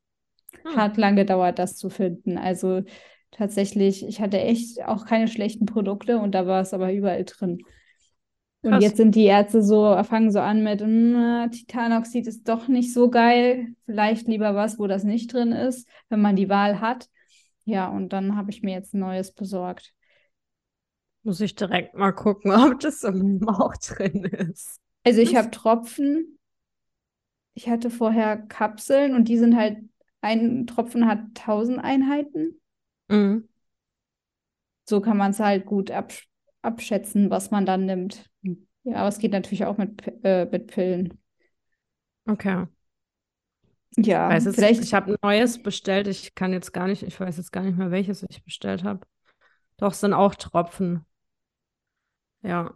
Hm. 0.62 0.76
Hat 0.76 0.96
lang 0.96 1.14
gedauert, 1.14 1.58
das 1.58 1.76
zu 1.76 1.90
finden. 1.90 2.38
Also 2.38 2.82
tatsächlich, 3.30 4.06
ich 4.06 4.20
hatte 4.22 4.40
echt 4.40 4.82
auch 4.84 5.04
keine 5.04 5.28
schlechten 5.28 5.66
Produkte 5.66 6.18
und 6.18 6.34
da 6.34 6.46
war 6.46 6.62
es 6.62 6.72
aber 6.72 6.92
überall 6.92 7.24
drin. 7.24 7.58
Und 8.62 8.72
Krass. 8.72 8.82
jetzt 8.82 8.96
sind 8.96 9.14
die 9.14 9.24
Ärzte 9.24 9.62
so, 9.62 10.02
fangen 10.02 10.32
so 10.32 10.40
an 10.40 10.64
mit, 10.64 10.80
hm, 10.80 11.50
Titanoxid 11.52 12.26
ist 12.26 12.48
doch 12.48 12.66
nicht 12.66 12.92
so 12.92 13.08
geil. 13.08 13.68
Vielleicht 13.86 14.26
lieber 14.26 14.54
was, 14.54 14.78
wo 14.78 14.86
das 14.88 15.04
nicht 15.04 15.32
drin 15.32 15.52
ist, 15.52 15.88
wenn 16.08 16.20
man 16.20 16.34
die 16.34 16.48
Wahl 16.48 16.80
hat. 16.80 17.08
Ja, 17.64 17.88
und 17.88 18.12
dann 18.12 18.36
habe 18.36 18.50
ich 18.50 18.62
mir 18.62 18.72
jetzt 18.72 18.94
ein 18.94 19.00
neues 19.00 19.32
besorgt. 19.32 19.94
Muss 21.22 21.40
ich 21.40 21.54
direkt 21.54 21.94
mal 21.94 22.12
gucken, 22.12 22.50
ob 22.72 22.80
das 22.80 23.04
im 23.04 23.38
Bauch 23.38 23.76
drin 23.76 24.24
ist. 24.24 24.80
Also 25.04 25.20
ich 25.20 25.36
habe 25.36 25.50
Tropfen. 25.50 26.38
Ich 27.54 27.68
hatte 27.68 27.90
vorher 27.90 28.36
Kapseln 28.36 29.14
und 29.14 29.28
die 29.28 29.36
sind 29.38 29.56
halt 29.56 29.78
ein 30.20 30.66
Tropfen 30.66 31.06
hat 31.06 31.20
1000 31.34 31.78
Einheiten. 31.78 32.60
Mhm. 33.08 33.48
So 34.84 35.00
kann 35.00 35.16
man 35.16 35.30
es 35.32 35.40
halt 35.40 35.66
gut 35.66 35.90
absch 35.90 36.27
abschätzen, 36.62 37.30
was 37.30 37.50
man 37.50 37.66
dann 37.66 37.86
nimmt. 37.86 38.30
Ja, 38.84 38.96
aber 38.96 39.08
es 39.08 39.18
geht 39.18 39.32
natürlich 39.32 39.64
auch 39.64 39.76
mit, 39.76 40.02
äh, 40.24 40.46
mit 40.50 40.68
Pillen. 40.68 41.18
Okay. 42.26 42.66
Ja, 43.96 44.28
weiß 44.28 44.48
vielleicht. 44.54 44.82
Ich 44.82 44.94
habe 44.94 45.12
ein 45.12 45.16
neues 45.22 45.62
bestellt. 45.62 46.06
Ich 46.06 46.34
kann 46.34 46.52
jetzt 46.52 46.72
gar 46.72 46.86
nicht, 46.86 47.02
ich 47.02 47.18
weiß 47.18 47.36
jetzt 47.36 47.52
gar 47.52 47.62
nicht 47.62 47.76
mehr, 47.76 47.90
welches 47.90 48.24
ich 48.28 48.44
bestellt 48.44 48.84
habe. 48.84 49.00
Doch, 49.76 49.92
es 49.92 50.00
sind 50.00 50.12
auch 50.12 50.34
Tropfen. 50.34 51.04
Ja. 52.42 52.72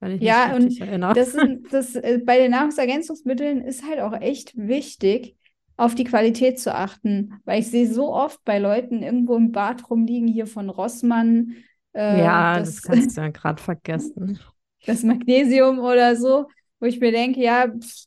Wenn 0.00 0.12
ich 0.12 0.22
ja, 0.22 0.54
und 0.54 0.80
erinnere. 0.80 1.14
das, 1.14 1.32
sind, 1.32 1.66
das 1.72 1.96
äh, 1.96 2.20
bei 2.24 2.38
den 2.38 2.52
Nahrungsergänzungsmitteln 2.52 3.62
ist 3.62 3.84
halt 3.84 4.00
auch 4.00 4.12
echt 4.20 4.56
wichtig, 4.56 5.36
auf 5.76 5.94
die 5.94 6.04
Qualität 6.04 6.58
zu 6.58 6.74
achten, 6.74 7.40
weil 7.44 7.60
ich 7.60 7.70
sehe 7.70 7.86
so 7.86 8.12
oft 8.12 8.44
bei 8.44 8.58
Leuten 8.58 9.02
irgendwo 9.02 9.36
im 9.36 9.52
Bad 9.52 9.88
rumliegen, 9.90 10.28
hier 10.28 10.46
von 10.46 10.70
Rossmann. 10.70 11.54
Äh, 11.94 12.20
ja, 12.20 12.58
das, 12.58 12.76
das 12.76 12.82
kannst 12.82 13.16
du 13.16 13.20
ja 13.20 13.28
gerade 13.32 13.62
vergessen. 13.62 14.38
Das 14.86 15.02
Magnesium 15.02 15.78
oder 15.78 16.16
so, 16.16 16.46
wo 16.80 16.86
ich 16.86 17.00
mir 17.00 17.12
denke, 17.12 17.40
ja, 17.40 17.68
pff, 17.68 18.06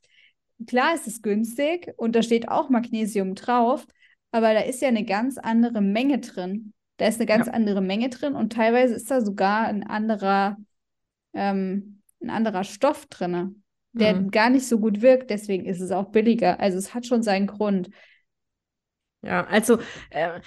klar 0.68 0.94
ist 0.96 1.08
es 1.08 1.22
günstig 1.22 1.94
und 1.98 2.16
da 2.16 2.22
steht 2.22 2.50
auch 2.50 2.70
Magnesium 2.70 3.36
drauf, 3.36 3.86
aber 4.32 4.54
da 4.54 4.62
ist 4.62 4.82
ja 4.82 4.88
eine 4.88 5.06
ganz 5.06 5.38
andere 5.38 5.82
Menge 5.82 6.20
drin. 6.20 6.74
Da 6.98 7.08
ist 7.08 7.20
eine 7.20 7.26
ganz 7.26 7.48
ja. 7.48 7.54
andere 7.54 7.82
Menge 7.82 8.10
drin 8.10 8.36
und 8.36 8.54
teilweise 8.54 8.94
ist 8.94 9.10
da 9.10 9.22
sogar 9.22 9.66
ein 9.68 9.84
anderer, 9.84 10.58
ähm, 11.34 12.02
ein 12.22 12.30
anderer 12.30 12.64
Stoff 12.64 13.08
drin 13.08 13.62
der 13.94 14.16
mhm. 14.16 14.32
gar 14.32 14.50
nicht 14.50 14.68
so 14.68 14.80
gut 14.80 15.02
wirkt. 15.02 15.30
Deswegen 15.30 15.66
ist 15.66 15.82
es 15.82 15.92
auch 15.92 16.10
billiger. 16.12 16.60
Also 16.60 16.78
es 16.78 16.94
hat 16.94 17.06
schon 17.06 17.24
seinen 17.24 17.48
Grund. 17.48 17.90
Ja, 19.22 19.46
also 19.46 19.80
äh, 20.10 20.40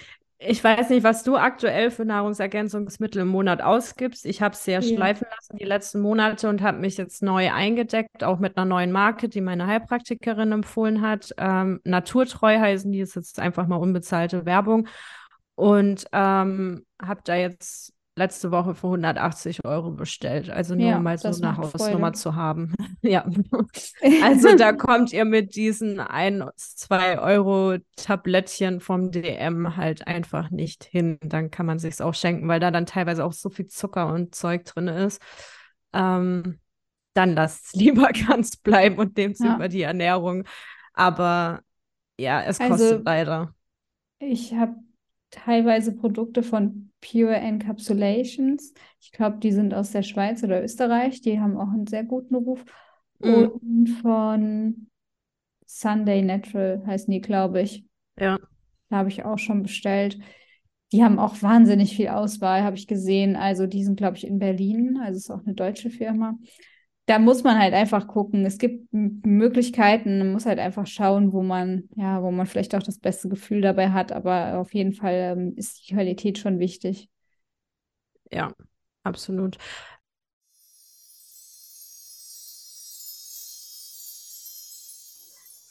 Ich 0.47 0.63
weiß 0.63 0.89
nicht, 0.89 1.03
was 1.03 1.23
du 1.23 1.37
aktuell 1.37 1.89
für 1.89 2.05
Nahrungsergänzungsmittel 2.05 3.23
im 3.23 3.29
Monat 3.29 3.61
ausgibst. 3.61 4.25
Ich 4.25 4.41
habe 4.41 4.53
es 4.53 4.63
sehr 4.63 4.81
ja. 4.81 4.95
schleifen 4.95 5.27
lassen 5.33 5.57
die 5.57 5.65
letzten 5.65 6.01
Monate 6.01 6.49
und 6.49 6.61
habe 6.61 6.77
mich 6.77 6.97
jetzt 6.97 7.23
neu 7.23 7.51
eingedeckt, 7.51 8.23
auch 8.23 8.39
mit 8.39 8.55
einer 8.55 8.65
neuen 8.65 8.91
Marke, 8.91 9.27
die 9.27 9.41
meine 9.41 9.65
Heilpraktikerin 9.65 10.51
empfohlen 10.51 11.01
hat. 11.01 11.31
Ähm, 11.37 11.81
Naturtreu 11.83 12.59
heißen 12.59 12.91
die, 12.91 12.99
ist 12.99 13.15
jetzt 13.15 13.39
einfach 13.39 13.65
mal 13.67 13.77
unbezahlte 13.77 14.45
Werbung. 14.45 14.87
Und 15.55 16.05
ähm, 16.11 16.85
habe 17.01 17.21
da 17.23 17.35
jetzt 17.35 17.94
letzte 18.17 18.51
Woche 18.51 18.75
für 18.75 18.87
180 18.87 19.65
Euro 19.65 19.91
bestellt. 19.91 20.49
Also 20.49 20.75
nur 20.75 20.87
ja, 20.87 20.99
mal 20.99 21.17
so 21.17 21.27
eine 21.27 21.57
Hausnummer 21.57 22.07
Freude. 22.07 22.17
zu 22.17 22.35
haben. 22.35 22.73
ja. 23.01 23.25
Also 24.23 24.55
da 24.55 24.73
kommt 24.73 25.13
ihr 25.13 25.25
mit 25.25 25.55
diesen 25.55 25.99
1, 25.99 26.75
2 26.75 27.19
Euro 27.19 27.77
Tablettchen 27.95 28.79
vom 28.79 29.11
DM 29.11 29.75
halt 29.75 30.07
einfach 30.07 30.49
nicht 30.51 30.83
hin. 30.83 31.17
Dann 31.21 31.51
kann 31.51 31.65
man 31.65 31.79
sich 31.79 32.01
auch 32.01 32.13
schenken, 32.13 32.47
weil 32.47 32.59
da 32.59 32.71
dann 32.71 32.85
teilweise 32.85 33.25
auch 33.25 33.33
so 33.33 33.49
viel 33.49 33.67
Zucker 33.67 34.13
und 34.13 34.35
Zeug 34.35 34.65
drin 34.65 34.87
ist. 34.87 35.21
Ähm, 35.93 36.59
dann 37.13 37.33
lasst 37.33 37.67
es 37.67 37.73
lieber 37.79 38.09
ganz 38.27 38.57
bleiben 38.57 38.97
und 38.97 39.17
nehmt 39.17 39.35
es 39.35 39.39
ja. 39.39 39.55
über 39.55 39.67
die 39.67 39.81
Ernährung. 39.81 40.43
Aber 40.93 41.61
ja, 42.17 42.41
es 42.43 42.59
kostet 42.59 42.91
also, 42.93 43.01
leider. 43.03 43.55
Ich 44.19 44.53
habe 44.53 44.75
teilweise 45.31 45.91
Produkte 45.91 46.43
von 46.43 46.91
Pure 47.01 47.35
Encapsulations. 47.35 48.73
Ich 48.99 49.11
glaube, 49.11 49.37
die 49.37 49.51
sind 49.51 49.73
aus 49.73 49.91
der 49.91 50.03
Schweiz 50.03 50.43
oder 50.43 50.63
Österreich. 50.63 51.21
Die 51.21 51.39
haben 51.39 51.57
auch 51.57 51.69
einen 51.69 51.87
sehr 51.87 52.03
guten 52.03 52.35
Ruf. 52.35 52.63
Mhm. 53.19 53.47
Und 53.47 53.87
von 54.01 54.87
Sunday 55.65 56.21
Natural 56.21 56.83
heißen 56.85 57.11
die, 57.11 57.21
glaube 57.21 57.61
ich. 57.61 57.85
Ja. 58.19 58.39
Da 58.89 58.97
habe 58.97 59.09
ich 59.09 59.25
auch 59.25 59.39
schon 59.39 59.63
bestellt. 59.63 60.19
Die 60.91 61.03
haben 61.03 61.19
auch 61.19 61.41
wahnsinnig 61.41 61.95
viel 61.95 62.09
Auswahl, 62.09 62.63
habe 62.63 62.77
ich 62.77 62.87
gesehen. 62.87 63.35
Also 63.35 63.67
die 63.67 63.83
sind, 63.83 63.97
glaube 63.97 64.17
ich, 64.17 64.25
in 64.25 64.39
Berlin. 64.39 64.97
Also 65.01 65.17
ist 65.17 65.31
auch 65.31 65.45
eine 65.45 65.55
deutsche 65.55 65.89
Firma 65.89 66.37
da 67.05 67.19
muss 67.19 67.43
man 67.43 67.59
halt 67.59 67.73
einfach 67.73 68.07
gucken. 68.07 68.45
Es 68.45 68.57
gibt 68.57 68.91
Möglichkeiten, 68.91 70.17
man 70.19 70.31
muss 70.31 70.45
halt 70.45 70.59
einfach 70.59 70.87
schauen, 70.87 71.33
wo 71.33 71.43
man, 71.43 71.87
ja, 71.95 72.23
wo 72.23 72.31
man 72.31 72.47
vielleicht 72.47 72.73
auch 72.75 72.83
das 72.83 72.99
beste 72.99 73.29
Gefühl 73.29 73.61
dabei 73.61 73.91
hat, 73.91 74.11
aber 74.11 74.57
auf 74.57 74.73
jeden 74.73 74.93
Fall 74.93 75.13
ähm, 75.37 75.53
ist 75.55 75.87
die 75.87 75.93
Qualität 75.93 76.37
schon 76.39 76.59
wichtig. 76.59 77.09
Ja, 78.31 78.53
absolut. 79.03 79.57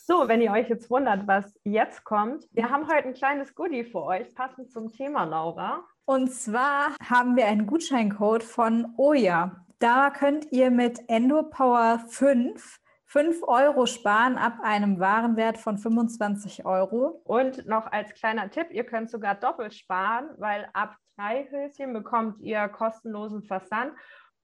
So, 0.07 0.29
wenn 0.29 0.43
ihr 0.43 0.53
euch 0.53 0.69
jetzt 0.69 0.91
wundert, 0.91 1.27
was 1.27 1.53
jetzt 1.65 2.05
kommt, 2.05 2.45
wir 2.53 2.69
haben 2.69 2.87
heute 2.89 3.09
ein 3.09 3.15
kleines 3.15 3.55
Goodie 3.55 3.85
für 3.85 4.03
euch, 4.03 4.35
passend 4.35 4.71
zum 4.71 4.93
Thema, 4.93 5.25
Laura. 5.25 5.83
Und 6.05 6.31
zwar 6.31 6.95
haben 7.03 7.37
wir 7.37 7.47
einen 7.47 7.67
Gutscheincode 7.67 8.45
von 8.45 8.93
Oja. 8.99 9.64
Da 9.85 10.09
könnt 10.09 10.51
ihr 10.51 10.71
mit 10.71 10.99
EndoPower 11.09 11.99
5 12.09 12.81
5 13.05 13.43
Euro 13.43 13.85
sparen 13.85 14.39
ab 14.39 14.55
einem 14.63 14.99
Warenwert 14.99 15.59
von 15.59 15.77
25 15.77 16.65
Euro. 16.65 17.21
Und 17.25 17.67
noch 17.67 17.93
als 17.93 18.15
kleiner 18.15 18.49
Tipp, 18.49 18.69
ihr 18.71 18.85
könnt 18.85 19.11
sogar 19.11 19.35
doppelt 19.35 19.75
sparen, 19.75 20.31
weil 20.39 20.67
ab 20.73 20.97
drei 21.19 21.47
Höschen 21.51 21.93
bekommt 21.93 22.41
ihr 22.41 22.67
kostenlosen 22.69 23.43
Versand 23.43 23.93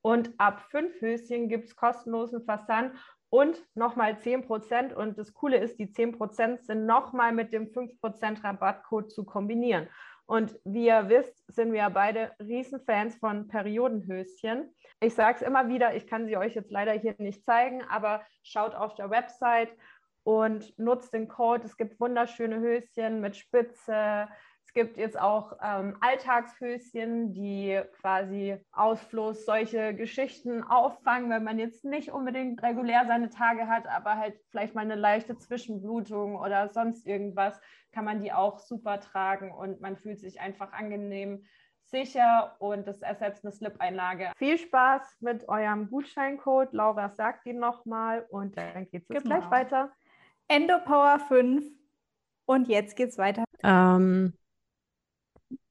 und 0.03 0.31
ab 0.37 0.61
fünf 0.71 1.01
Höschen 1.01 1.49
gibt 1.49 1.69
es 1.69 1.75
kostenlosen 1.75 2.45
Versand 2.45 2.93
und 3.31 3.65
nochmal 3.75 4.19
10%. 4.23 4.93
Und 4.93 5.17
das 5.17 5.33
Coole 5.33 5.57
ist, 5.57 5.79
die 5.79 5.87
10% 5.87 6.67
sind 6.67 6.85
nochmal 6.85 7.33
mit 7.33 7.55
dem 7.55 7.69
5% 7.69 8.45
Rabattcode 8.45 9.11
zu 9.11 9.25
kombinieren. 9.25 9.89
Und 10.31 10.57
wie 10.63 10.87
ihr 10.87 11.09
wisst, 11.09 11.43
sind 11.53 11.73
wir 11.73 11.91
beide 11.91 12.31
Riesenfans 12.39 13.17
von 13.17 13.49
Periodenhöschen. 13.49 14.73
Ich 15.01 15.17
sage 15.17 15.39
es 15.39 15.43
immer 15.43 15.67
wieder, 15.67 15.97
ich 15.97 16.07
kann 16.07 16.29
sie 16.29 16.37
euch 16.37 16.55
jetzt 16.55 16.71
leider 16.71 16.93
hier 16.93 17.17
nicht 17.19 17.45
zeigen, 17.45 17.83
aber 17.91 18.23
schaut 18.45 18.77
auf 18.77 18.95
der 18.95 19.11
Website 19.11 19.77
und 20.23 20.79
nutzt 20.79 21.15
den 21.15 21.27
Code. 21.27 21.65
Es 21.65 21.77
gibt 21.77 21.99
wunderschöne 21.99 22.61
Höschen 22.61 23.21
mit 23.21 23.37
Spitze, 23.39 24.29
es 24.71 24.75
gibt 24.75 24.99
jetzt 24.99 25.19
auch 25.19 25.55
ähm, 25.61 25.97
Alltagshöschen, 26.01 27.33
die 27.33 27.81
quasi 28.01 28.57
Ausfluss 28.71 29.45
solche 29.45 29.95
Geschichten 29.95 30.63
auffangen, 30.63 31.29
wenn 31.29 31.43
man 31.43 31.59
jetzt 31.59 31.85
nicht 31.85 32.13
unbedingt 32.13 32.63
regulär 32.63 33.05
seine 33.05 33.31
Tage 33.31 33.67
hat, 33.67 33.89
aber 33.89 34.17
halt 34.17 34.39
vielleicht 34.51 34.77
mal 34.77 34.83
eine 34.83 34.95
leichte 34.95 35.37
Zwischenblutung 35.37 36.37
oder 36.37 36.69
sonst 36.69 37.05
irgendwas, 37.05 37.61
kann 37.91 38.05
man 38.05 38.21
die 38.21 38.33
auch 38.33 38.61
super 38.61 39.01
tragen 39.01 39.51
und 39.51 39.81
man 39.81 39.97
fühlt 39.97 40.21
sich 40.21 40.41
einfach 40.41 40.73
angenehm 40.73 41.45
sicher 41.87 42.55
und 42.61 42.87
das 42.87 43.03
ersetzt 43.03 43.45
eine 43.45 43.53
Slip-Einlage. 43.53 44.31
Viel 44.37 44.57
Spaß 44.57 45.17
mit 45.19 45.49
eurem 45.49 45.91
Gutscheincode. 45.91 46.73
Laura 46.75 47.09
sagt 47.09 47.45
ihn 47.47 47.59
nochmal 47.59 48.25
und 48.31 48.57
dann 48.57 48.89
geht 48.89 49.03
es 49.03 49.09
jetzt 49.09 49.25
genau. 49.25 49.41
gleich 49.41 49.51
weiter. 49.51 49.91
Endopower 50.47 51.19
5 51.27 51.65
und 52.47 52.69
jetzt 52.69 52.95
geht's 52.95 53.19
weiter. 53.19 53.43
Ähm, 53.65 54.33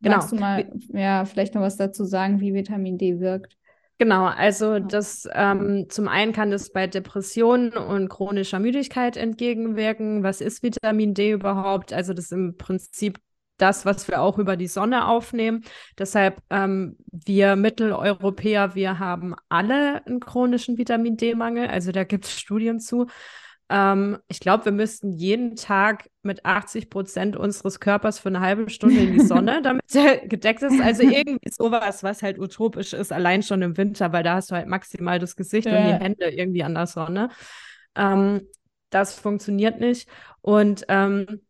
Genau. 0.02 0.18
Magst 0.18 0.32
du 0.32 0.36
mal 0.38 0.72
ja, 0.94 1.26
vielleicht 1.26 1.56
noch 1.56 1.62
was 1.62 1.78
dazu 1.78 2.06
sagen, 2.06 2.40
wie 2.40 2.54
Vitamin 2.54 2.98
D 2.98 3.20
wirkt? 3.20 3.58
Genau, 3.98 4.26
also 4.26 4.80
das 4.80 5.28
ähm, 5.34 5.88
zum 5.90 6.08
einen 6.08 6.32
kann 6.32 6.52
das 6.52 6.72
bei 6.72 6.88
Depressionen 6.88 7.74
und 7.74 8.08
chronischer 8.08 8.60
Müdigkeit 8.60 9.18
entgegenwirken. 9.18 10.24
Was 10.24 10.40
ist 10.40 10.64
Vitamin 10.64 11.14
D 11.14 11.32
überhaupt? 11.32 11.92
Also 11.92 12.14
das 12.14 12.26
ist 12.26 12.32
im 12.32 12.56
Prinzip 12.56 13.20
das, 13.58 13.86
was 13.86 14.08
wir 14.08 14.22
auch 14.22 14.38
über 14.38 14.56
die 14.56 14.68
Sonne 14.68 15.06
aufnehmen. 15.06 15.66
Deshalb 15.98 16.42
ähm, 16.50 16.96
wir 17.12 17.58
Mitteleuropäer, 17.58 18.74
wir 18.74 19.00
haben 19.00 19.36
alle 19.50 20.06
einen 20.06 20.22
chronischen 20.22 20.78
Vitamin 20.78 21.18
D-Mangel. 21.18 21.68
Also 21.68 21.92
da 21.92 22.06
gibt 22.06 22.24
es 22.24 22.40
Studien 22.40 22.80
zu. 22.80 23.08
Ähm, 23.70 24.18
ich 24.28 24.40
glaube, 24.40 24.66
wir 24.66 24.72
müssten 24.72 25.12
jeden 25.14 25.56
Tag 25.56 26.10
mit 26.24 26.46
80 26.46 26.90
Prozent 26.90 27.38
unseres 27.38 27.80
Körpers 27.80 28.20
für 28.20 28.30
eine 28.30 28.40
halbe 28.40 28.70
Stunde 28.70 29.00
in 29.00 29.14
die 29.14 29.26
Sonne, 29.26 29.62
damit 29.64 29.84
er 29.94 30.28
gedeckt 30.28 30.64
ist. 30.64 30.82
Also 30.82 31.04
irgendwie 31.04 31.52
sowas, 31.52 32.02
was 32.04 32.24
halt 32.24 32.40
utopisch 32.40 32.94
ist, 32.94 33.12
allein 33.12 33.44
schon 33.44 33.62
im 33.62 33.78
Winter, 33.78 34.12
weil 34.12 34.24
da 34.24 34.36
hast 34.36 34.52
du 34.52 34.56
halt 34.56 34.68
maximal 34.68 35.20
das 35.20 35.36
Gesicht 35.36 35.68
ja. 35.68 35.78
und 35.78 35.86
die 35.86 36.04
Hände 36.04 36.30
irgendwie 36.30 36.64
an 36.64 36.74
der 36.74 36.88
Sonne. 36.88 37.30
Ähm, 37.96 38.48
das 38.90 39.14
funktioniert 39.14 39.80
nicht. 39.80 40.10
Und 40.42 40.86
ähm, 40.88 41.42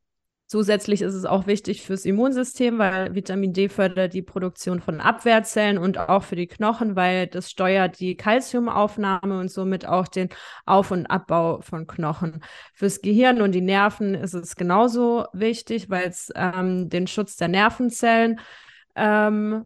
Zusätzlich 0.51 1.03
ist 1.03 1.13
es 1.13 1.25
auch 1.25 1.45
wichtig 1.45 1.83
fürs 1.83 2.05
Immunsystem, 2.05 2.79
weil 2.79 3.13
Vitamin 3.13 3.53
D 3.53 3.69
fördert 3.69 4.15
die 4.15 4.23
Produktion 4.23 4.81
von 4.81 4.99
Abwehrzellen 4.99 5.77
und 5.77 5.99
auch 5.99 6.23
für 6.23 6.35
die 6.35 6.47
Knochen, 6.47 6.95
weil 6.95 7.27
das 7.27 7.51
steuert 7.51 7.99
die 7.99 8.17
Kalziumaufnahme 8.17 9.39
und 9.39 9.51
somit 9.51 9.85
auch 9.85 10.07
den 10.07 10.29
Auf- 10.65 10.89
und 10.89 11.05
Abbau 11.05 11.61
von 11.61 11.85
Knochen. 11.85 12.43
Fürs 12.73 13.01
Gehirn 13.01 13.43
und 13.43 13.51
die 13.51 13.61
Nerven 13.61 14.15
ist 14.15 14.33
es 14.33 14.55
genauso 14.55 15.27
wichtig, 15.33 15.91
weil 15.91 16.07
es 16.07 16.31
ähm, 16.33 16.89
den 16.89 17.05
Schutz 17.05 17.35
der 17.35 17.49
Nervenzellen 17.49 18.39
ähm, 18.95 19.65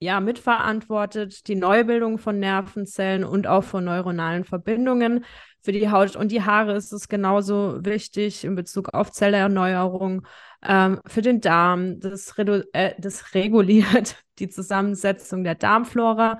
ja, 0.00 0.18
mitverantwortet, 0.18 1.46
die 1.46 1.54
Neubildung 1.54 2.18
von 2.18 2.40
Nervenzellen 2.40 3.22
und 3.22 3.46
auch 3.46 3.62
von 3.62 3.84
neuronalen 3.84 4.42
Verbindungen 4.42 5.24
für 5.64 5.72
die 5.72 5.90
Haut 5.90 6.14
und 6.14 6.30
die 6.30 6.42
Haare 6.42 6.76
ist 6.76 6.92
es 6.92 7.08
genauso 7.08 7.82
wichtig 7.82 8.44
in 8.44 8.54
Bezug 8.54 8.92
auf 8.92 9.10
Zellerneuerung. 9.10 10.26
Ähm, 10.62 11.00
für 11.06 11.22
den 11.22 11.40
Darm, 11.40 12.00
das, 12.00 12.34
äh, 12.36 12.92
das 12.98 13.34
reguliert 13.34 14.22
die 14.38 14.50
Zusammensetzung 14.50 15.42
der 15.42 15.54
Darmflora 15.54 16.38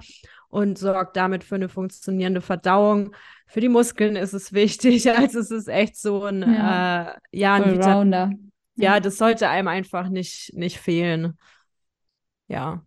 und 0.49 0.77
sorgt 0.77 1.17
damit 1.17 1.43
für 1.43 1.55
eine 1.55 1.71
funktionierende 1.71 2.43
Verdauung. 2.43 3.17
Für 3.47 3.63
die 3.63 3.71
Muskeln 3.71 4.15
ist 4.15 4.35
es 4.35 4.53
wichtig. 4.53 5.09
Also 5.11 5.39
es 5.39 5.51
ist 5.51 5.69
echt 5.69 5.97
so 5.97 6.25
ein, 6.25 6.43
ja, 6.43 7.13
äh, 7.13 7.19
ja, 7.33 7.55
ein 7.55 7.83
Rounder. 7.83 8.31
Ja, 8.77 9.01
das 9.01 9.17
sollte 9.17 9.49
einem 9.49 9.69
einfach 9.69 10.11
nicht, 10.11 10.53
nicht 10.53 10.79
fehlen. 10.79 11.39
Ja. 12.49 12.85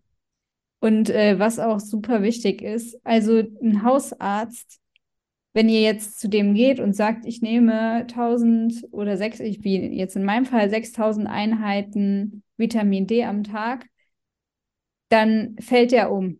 Und 0.79 1.09
äh, 1.09 1.39
was 1.39 1.57
auch 1.57 1.79
super 1.79 2.21
wichtig 2.21 2.61
ist, 2.61 2.95
also 3.03 3.39
ein 3.39 3.81
Hausarzt 3.81 4.79
wenn 5.57 5.69
ihr 5.69 5.81
jetzt 5.81 6.19
zu 6.19 6.29
dem 6.29 6.53
geht 6.53 6.79
und 6.79 6.95
sagt, 6.95 7.25
ich 7.25 7.41
nehme 7.41 8.01
1000 8.01 8.89
oder 8.91 9.17
6, 9.17 9.39
ich 9.39 9.63
wie 9.63 9.87
jetzt 9.87 10.15
in 10.15 10.23
meinem 10.23 10.45
Fall 10.45 10.69
6000 10.69 11.27
Einheiten 11.27 12.43
Vitamin 12.57 13.07
D 13.07 13.23
am 13.23 13.43
Tag, 13.43 13.87
dann 15.09 15.55
fällt 15.59 15.93
der 15.93 16.11
um. 16.11 16.39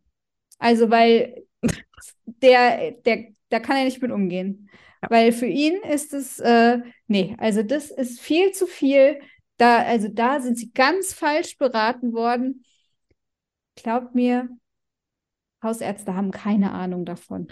Also, 0.59 0.91
weil 0.91 1.47
der, 2.27 2.91
der, 2.91 3.29
da 3.49 3.59
kann 3.59 3.77
er 3.77 3.85
nicht 3.85 4.03
mit 4.03 4.11
umgehen. 4.11 4.69
Ja. 5.01 5.09
Weil 5.09 5.31
für 5.31 5.47
ihn 5.47 5.81
ist 5.81 6.13
es, 6.13 6.37
äh, 6.37 6.77
nee, 7.07 7.35
also 7.39 7.63
das 7.63 7.89
ist 7.89 8.19
viel 8.21 8.51
zu 8.51 8.67
viel. 8.67 9.19
Da, 9.57 9.79
also 9.79 10.09
da 10.09 10.41
sind 10.41 10.59
sie 10.59 10.71
ganz 10.73 11.11
falsch 11.11 11.57
beraten 11.57 12.13
worden. 12.13 12.63
Glaubt 13.73 14.13
mir, 14.13 14.47
Hausärzte 15.63 16.13
haben 16.13 16.29
keine 16.29 16.71
Ahnung 16.71 17.03
davon. 17.03 17.47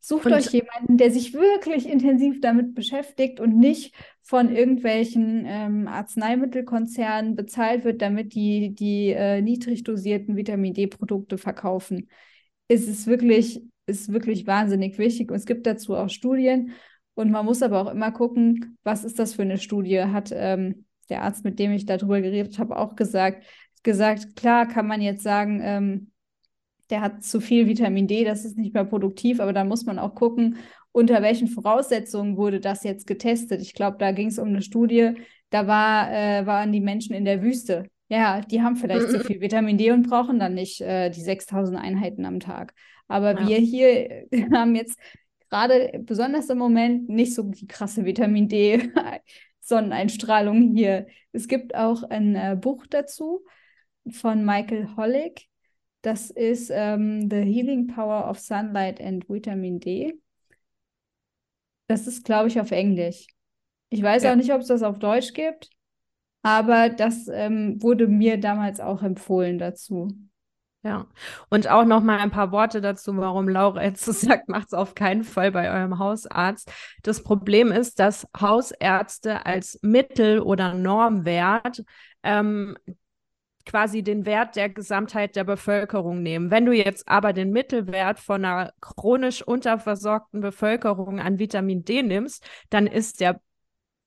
Sucht 0.00 0.26
und, 0.26 0.32
euch 0.32 0.50
jemanden, 0.52 0.96
der 0.96 1.10
sich 1.10 1.34
wirklich 1.34 1.88
intensiv 1.88 2.40
damit 2.40 2.74
beschäftigt 2.74 3.40
und 3.40 3.58
nicht 3.58 3.94
von 4.22 4.54
irgendwelchen 4.54 5.44
ähm, 5.46 5.88
Arzneimittelkonzernen 5.88 7.34
bezahlt 7.34 7.84
wird, 7.84 8.00
damit 8.00 8.34
die 8.34 8.74
die 8.74 9.10
äh, 9.10 9.40
niedrig 9.40 9.82
dosierten 9.82 10.36
Vitamin 10.36 10.74
D-Produkte 10.74 11.36
verkaufen. 11.36 12.08
Es 12.68 12.86
ist 12.86 13.06
wirklich, 13.06 13.62
ist 13.86 14.12
wirklich 14.12 14.46
wahnsinnig 14.46 14.98
wichtig 14.98 15.30
und 15.30 15.36
es 15.36 15.46
gibt 15.46 15.66
dazu 15.66 15.96
auch 15.96 16.10
Studien. 16.10 16.72
Und 17.14 17.32
man 17.32 17.44
muss 17.44 17.62
aber 17.62 17.80
auch 17.80 17.90
immer 17.90 18.12
gucken, 18.12 18.78
was 18.84 19.02
ist 19.02 19.18
das 19.18 19.34
für 19.34 19.42
eine 19.42 19.58
Studie? 19.58 20.00
Hat 20.04 20.30
ähm, 20.32 20.84
der 21.08 21.22
Arzt, 21.22 21.44
mit 21.44 21.58
dem 21.58 21.72
ich 21.72 21.84
darüber 21.84 22.20
geredet 22.20 22.60
habe, 22.60 22.76
auch 22.76 22.94
gesagt, 22.94 23.44
gesagt, 23.82 24.36
klar 24.36 24.68
kann 24.68 24.86
man 24.86 25.00
jetzt 25.00 25.22
sagen, 25.22 25.60
ähm, 25.62 26.10
der 26.90 27.00
hat 27.00 27.22
zu 27.22 27.40
viel 27.40 27.66
Vitamin 27.66 28.06
D, 28.06 28.24
das 28.24 28.44
ist 28.44 28.56
nicht 28.56 28.74
mehr 28.74 28.84
produktiv, 28.84 29.40
aber 29.40 29.52
da 29.52 29.64
muss 29.64 29.84
man 29.84 29.98
auch 29.98 30.14
gucken, 30.14 30.56
unter 30.92 31.22
welchen 31.22 31.48
Voraussetzungen 31.48 32.36
wurde 32.36 32.60
das 32.60 32.82
jetzt 32.82 33.06
getestet. 33.06 33.60
Ich 33.60 33.74
glaube, 33.74 33.98
da 33.98 34.12
ging 34.12 34.28
es 34.28 34.38
um 34.38 34.48
eine 34.48 34.62
Studie, 34.62 35.12
da 35.50 35.66
war, 35.66 36.10
äh, 36.12 36.46
waren 36.46 36.72
die 36.72 36.80
Menschen 36.80 37.14
in 37.14 37.24
der 37.24 37.42
Wüste. 37.42 37.88
Ja, 38.08 38.40
die 38.40 38.62
haben 38.62 38.76
vielleicht 38.76 39.10
zu 39.10 39.20
viel 39.20 39.40
Vitamin 39.40 39.76
D 39.76 39.90
und 39.90 40.08
brauchen 40.08 40.38
dann 40.38 40.54
nicht 40.54 40.80
äh, 40.80 41.10
die 41.10 41.20
6000 41.20 41.78
Einheiten 41.78 42.24
am 42.24 42.40
Tag. 42.40 42.72
Aber 43.06 43.38
ja. 43.40 43.48
wir 43.48 43.58
hier 43.58 44.26
haben 44.52 44.74
jetzt 44.74 44.98
gerade 45.50 46.00
besonders 46.02 46.48
im 46.48 46.58
Moment 46.58 47.08
nicht 47.08 47.34
so 47.34 47.42
die 47.42 47.66
krasse 47.66 48.04
Vitamin 48.04 48.48
D 48.48 48.90
Sonneneinstrahlung 49.60 50.74
hier. 50.74 51.06
Es 51.32 51.48
gibt 51.48 51.74
auch 51.74 52.02
ein 52.02 52.34
äh, 52.34 52.56
Buch 52.58 52.86
dazu 52.88 53.44
von 54.10 54.44
Michael 54.44 54.88
Hollick. 54.96 55.48
Das 56.02 56.30
ist 56.30 56.70
ähm, 56.72 57.28
The 57.30 57.42
Healing 57.42 57.88
Power 57.88 58.28
of 58.30 58.38
Sunlight 58.38 59.00
and 59.00 59.28
Vitamin 59.28 59.80
D. 59.80 60.14
Das 61.88 62.06
ist, 62.06 62.24
glaube 62.24 62.48
ich, 62.48 62.60
auf 62.60 62.70
Englisch. 62.70 63.26
Ich 63.90 64.02
weiß 64.02 64.22
ja. 64.22 64.32
auch 64.32 64.36
nicht, 64.36 64.52
ob 64.52 64.60
es 64.60 64.68
das 64.68 64.82
auf 64.82 64.98
Deutsch 64.98 65.32
gibt, 65.32 65.70
aber 66.42 66.90
das 66.90 67.28
ähm, 67.28 67.82
wurde 67.82 68.06
mir 68.06 68.38
damals 68.38 68.80
auch 68.80 69.02
empfohlen 69.02 69.58
dazu. 69.58 70.08
Ja, 70.84 71.06
und 71.50 71.68
auch 71.68 71.84
noch 71.84 72.02
mal 72.02 72.18
ein 72.18 72.30
paar 72.30 72.52
Worte 72.52 72.80
dazu, 72.80 73.16
warum 73.16 73.48
Laura 73.48 73.82
jetzt 73.82 74.04
so 74.04 74.12
sagt, 74.28 74.48
macht 74.48 74.68
es 74.68 74.74
auf 74.74 74.94
keinen 74.94 75.24
Fall 75.24 75.50
bei 75.50 75.70
eurem 75.70 75.98
Hausarzt. 75.98 76.70
Das 77.02 77.24
Problem 77.24 77.72
ist, 77.72 77.98
dass 77.98 78.28
Hausärzte 78.38 79.44
als 79.44 79.80
Mittel 79.82 80.40
oder 80.40 80.74
Normwert 80.74 81.82
ähm, 82.22 82.76
quasi 83.68 84.02
den 84.02 84.24
Wert 84.26 84.56
der 84.56 84.70
Gesamtheit 84.70 85.36
der 85.36 85.44
Bevölkerung 85.44 86.22
nehmen. 86.22 86.50
Wenn 86.50 86.64
du 86.64 86.72
jetzt 86.72 87.06
aber 87.06 87.32
den 87.32 87.50
Mittelwert 87.50 88.18
von 88.18 88.44
einer 88.44 88.72
chronisch 88.80 89.42
unterversorgten 89.42 90.40
Bevölkerung 90.40 91.20
an 91.20 91.38
Vitamin 91.38 91.84
D 91.84 92.02
nimmst, 92.02 92.48
dann 92.70 92.86
ist 92.86 93.20
der 93.20 93.40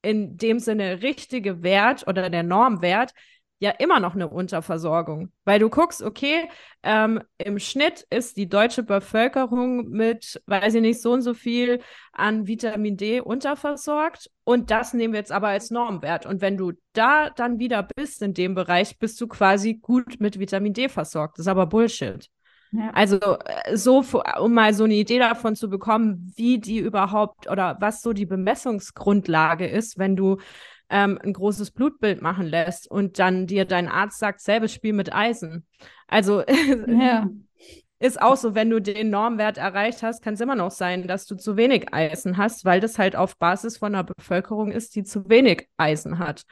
in 0.02 0.36
dem 0.36 0.58
Sinne 0.58 1.04
richtige 1.04 1.62
Wert 1.62 2.08
oder 2.08 2.32
der 2.32 2.42
Normwert 2.42 3.14
ja 3.62 3.70
immer 3.70 4.00
noch 4.00 4.16
eine 4.16 4.28
Unterversorgung. 4.28 5.32
Weil 5.46 5.60
du 5.60 5.70
guckst, 5.70 6.02
okay, 6.02 6.50
ähm, 6.82 7.22
im 7.38 7.60
Schnitt 7.60 8.08
ist 8.10 8.36
die 8.38 8.50
deutsche 8.50 8.82
Bevölkerung 8.82 9.88
mit, 9.88 10.42
weiß 10.48 10.74
ich 10.74 10.82
nicht, 10.82 11.00
so 11.00 11.14
und 11.14 11.22
so 11.22 11.36
viel 11.36 11.80
an 12.12 12.48
Vitamin 12.48 12.98
D 12.98 13.22
unterversorgt. 13.22 14.32
Und 14.44 14.72
das 14.72 14.96
nehmen 14.96 15.14
wir 15.14 15.20
jetzt 15.20 15.32
aber 15.32 15.50
als 15.50 15.70
Normwert. 15.70 16.26
Und 16.26 16.42
wenn 16.42 16.58
du 16.58 16.74
da 16.94 17.30
dann 17.30 17.60
wieder 17.60 17.88
bist 17.96 18.24
in 18.24 18.34
dem 18.34 18.56
Bereich, 18.56 18.98
bist 18.98 19.22
du 19.22 19.28
quasi 19.28 19.76
gut 19.76 20.20
mit 20.20 20.40
Vitamin 20.40 20.74
D 20.74 20.90
versorgt. 20.90 21.38
Das 21.38 21.46
ist 21.46 21.52
aber 21.52 21.68
Bullshit. 21.68 22.28
Ja. 22.72 22.90
Also 22.96 23.20
äh, 23.20 23.78
so, 23.78 24.04
um 24.40 24.54
mal 24.54 24.74
so 24.74 24.86
eine 24.86 24.96
Idee 24.96 25.20
davon 25.20 25.56
zu 25.56 25.70
bekommen, 25.70 26.34
wie 26.36 26.58
die 26.58 26.80
überhaupt 26.80 27.48
oder 27.48 27.78
was 27.80 28.02
so 28.02 28.12
die 28.12 28.26
Bemessungsgrundlage 28.26 29.68
ist, 29.68 30.00
wenn 30.00 30.16
du 30.16 30.38
ähm, 30.92 31.18
ein 31.24 31.34
großes 31.34 31.72
Blutbild 31.72 32.22
machen 32.22 32.46
lässt 32.46 32.92
und 32.92 33.18
dann 33.18 33.48
dir 33.48 33.66
dein 33.66 33.88
Arzt 33.88 34.20
sagt, 34.20 34.42
selbes 34.42 34.74
Spiel 34.74 34.94
mit 34.94 35.14
Eisen. 35.14 35.66
Also 36.08 36.44
ja. 36.88 37.30
ist 38.00 38.22
auch 38.22 38.36
so, 38.36 38.56
wenn 38.56 38.70
du 38.70 38.82
den 38.82 39.10
Normwert 39.10 39.58
erreicht 39.58 40.04
hast, 40.04 40.22
kann 40.22 40.34
es 40.34 40.42
immer 40.42 40.56
noch 40.56 40.72
sein, 40.72 41.08
dass 41.08 41.26
du 41.26 41.36
zu 41.36 41.56
wenig 41.56 41.94
Eisen 41.94 42.36
hast, 42.36 42.66
weil 42.66 42.82
das 42.82 43.00
halt 43.00 43.16
auf 43.16 43.38
Basis 43.38 43.78
von 43.78 43.96
einer 43.96 44.04
Bevölkerung 44.04 44.72
ist, 44.72 44.96
die 44.96 45.04
zu 45.04 45.30
wenig 45.30 45.70
Eisen 45.78 46.20
hat. 46.20 46.44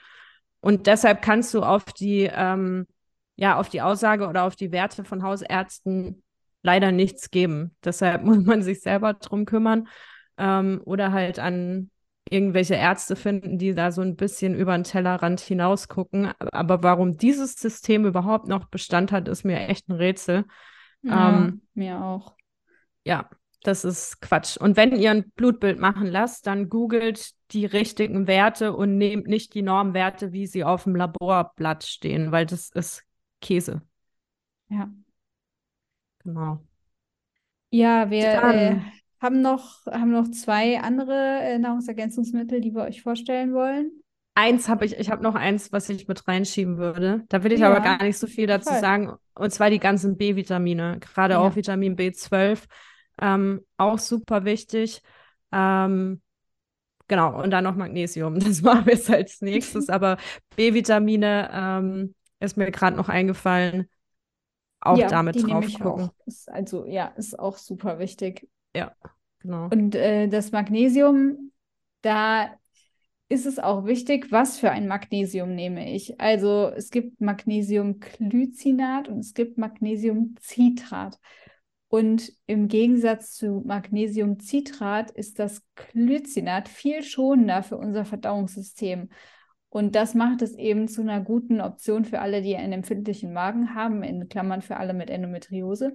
Und 0.61 0.87
deshalb 0.87 1.21
kannst 1.21 1.53
du 1.53 1.61
auf 1.61 1.83
die, 1.85 2.29
ähm, 2.33 2.87
ja, 3.35 3.57
auf 3.57 3.67
die 3.67 3.81
Aussage 3.81 4.27
oder 4.27 4.45
auf 4.45 4.55
die 4.55 4.71
Werte 4.71 5.03
von 5.03 5.21
Hausärzten 5.21 6.23
leider 6.63 6.93
nichts 6.93 7.29
geben. 7.29 7.75
Deshalb 7.83 8.23
muss 8.23 8.45
man 8.45 8.61
sich 8.61 8.79
selber 8.79 9.15
drum 9.15 9.43
kümmern 9.45 9.89
ähm, 10.37 10.81
oder 10.85 11.11
halt 11.11 11.39
an 11.39 11.91
irgendwelche 12.31 12.75
Ärzte 12.75 13.15
finden, 13.15 13.57
die 13.57 13.73
da 13.73 13.91
so 13.91 14.01
ein 14.01 14.15
bisschen 14.15 14.55
über 14.55 14.75
den 14.75 14.83
Tellerrand 14.83 15.39
hinaus 15.39 15.87
gucken. 15.87 16.31
Aber 16.51 16.83
warum 16.83 17.17
dieses 17.17 17.55
System 17.55 18.05
überhaupt 18.05 18.47
noch 18.47 18.65
Bestand 18.65 19.11
hat, 19.11 19.27
ist 19.27 19.43
mir 19.43 19.59
echt 19.67 19.89
ein 19.89 19.93
Rätsel. 19.93 20.45
Ja, 21.01 21.37
ähm, 21.37 21.61
mir 21.73 22.01
auch. 22.01 22.35
Ja, 23.03 23.29
das 23.63 23.83
ist 23.83 24.21
Quatsch. 24.21 24.57
Und 24.57 24.77
wenn 24.77 24.95
ihr 24.95 25.11
ein 25.11 25.31
Blutbild 25.31 25.79
machen 25.79 26.07
lasst, 26.07 26.47
dann 26.47 26.69
googelt 26.69 27.31
die 27.51 27.65
richtigen 27.65 28.27
Werte 28.27 28.73
und 28.73 28.97
nehmt 28.97 29.27
nicht 29.27 29.53
die 29.53 29.61
Normwerte, 29.61 30.31
wie 30.31 30.47
sie 30.47 30.63
auf 30.63 30.83
dem 30.83 30.95
Laborblatt 30.95 31.83
stehen, 31.83 32.31
weil 32.31 32.45
das 32.45 32.69
ist 32.69 33.03
Käse. 33.41 33.81
Ja. 34.69 34.89
Genau. 36.23 36.59
Ja, 37.71 38.09
wir 38.09 38.43
äh, 38.43 38.79
haben 39.21 39.41
noch, 39.41 39.85
haben 39.85 40.11
noch 40.11 40.29
zwei 40.31 40.79
andere 40.79 41.39
äh, 41.41 41.59
Nahrungsergänzungsmittel, 41.59 42.61
die 42.61 42.73
wir 42.73 42.83
euch 42.83 43.01
vorstellen 43.01 43.53
wollen. 43.53 43.91
Eins 44.35 44.69
habe 44.69 44.85
ich, 44.85 44.97
ich 44.97 45.09
habe 45.09 45.21
noch 45.21 45.35
eins, 45.35 45.73
was 45.73 45.89
ich 45.89 46.07
mit 46.07 46.25
reinschieben 46.27 46.77
würde. 46.77 47.25
Da 47.27 47.43
will 47.43 47.51
ich 47.51 47.59
ja, 47.59 47.69
aber 47.69 47.81
gar 47.81 48.01
nicht 48.01 48.17
so 48.17 48.25
viel 48.25 48.47
dazu 48.47 48.69
voll. 48.69 48.79
sagen. 48.79 49.13
Und 49.35 49.51
zwar 49.51 49.69
die 49.69 49.79
ganzen 49.79 50.15
B-Vitamine, 50.15 50.99
gerade 51.01 51.33
ja. 51.33 51.39
auch 51.39 51.57
Vitamin 51.57 51.97
B12, 51.97 52.63
ähm, 53.21 53.61
auch 53.75 53.99
super 53.99 54.45
wichtig. 54.45 55.01
Ähm, 55.51 56.21
genau, 57.09 57.41
und 57.41 57.51
dann 57.51 57.65
noch 57.65 57.75
Magnesium. 57.75 58.39
Das 58.39 58.61
machen 58.61 58.85
wir 58.85 58.93
jetzt 58.93 59.09
als 59.09 59.41
nächstes. 59.41 59.89
aber 59.89 60.17
B-Vitamine 60.55 61.49
ähm, 61.51 62.15
ist 62.39 62.55
mir 62.55 62.71
gerade 62.71 62.95
noch 62.95 63.09
eingefallen. 63.09 63.89
Auch 64.79 64.97
ja, 64.97 65.09
damit 65.09 65.35
drauf 65.35 65.65
gucken. 65.73 66.05
Auch. 66.05 66.13
Ist 66.25 66.49
also 66.49 66.85
ja, 66.85 67.07
ist 67.17 67.37
auch 67.37 67.57
super 67.57 67.99
wichtig. 67.99 68.47
Ja, 68.75 68.95
genau. 69.39 69.69
Und 69.71 69.95
äh, 69.95 70.27
das 70.27 70.51
Magnesium, 70.51 71.51
da 72.01 72.49
ist 73.29 73.45
es 73.45 73.59
auch 73.59 73.85
wichtig, 73.85 74.31
was 74.31 74.57
für 74.57 74.71
ein 74.71 74.87
Magnesium 74.87 75.53
nehme 75.53 75.93
ich. 75.93 76.19
Also 76.19 76.71
es 76.75 76.89
gibt 76.89 77.21
Magnesiumglycinat 77.21 79.07
und 79.07 79.19
es 79.19 79.33
gibt 79.33 79.57
Magnesiumcitrat. 79.57 81.19
Und 81.89 82.31
im 82.45 82.67
Gegensatz 82.67 83.33
zu 83.33 83.63
Magnesiumcitrat 83.65 85.11
ist 85.11 85.39
das 85.39 85.63
Glycinat 85.75 86.67
viel 86.67 87.03
schonender 87.03 87.63
für 87.63 87.77
unser 87.77 88.05
Verdauungssystem. 88.05 89.09
Und 89.69 89.95
das 89.95 90.15
macht 90.15 90.41
es 90.41 90.55
eben 90.55 90.87
zu 90.87 91.01
einer 91.01 91.21
guten 91.21 91.61
Option 91.61 92.05
für 92.05 92.19
alle, 92.19 92.41
die 92.41 92.55
einen 92.55 92.73
empfindlichen 92.73 93.31
Magen 93.33 93.75
haben, 93.75 94.01
in 94.01 94.27
Klammern 94.27 94.63
für 94.63 94.77
alle 94.77 94.95
mit 94.95 95.11
Endometriose 95.11 95.93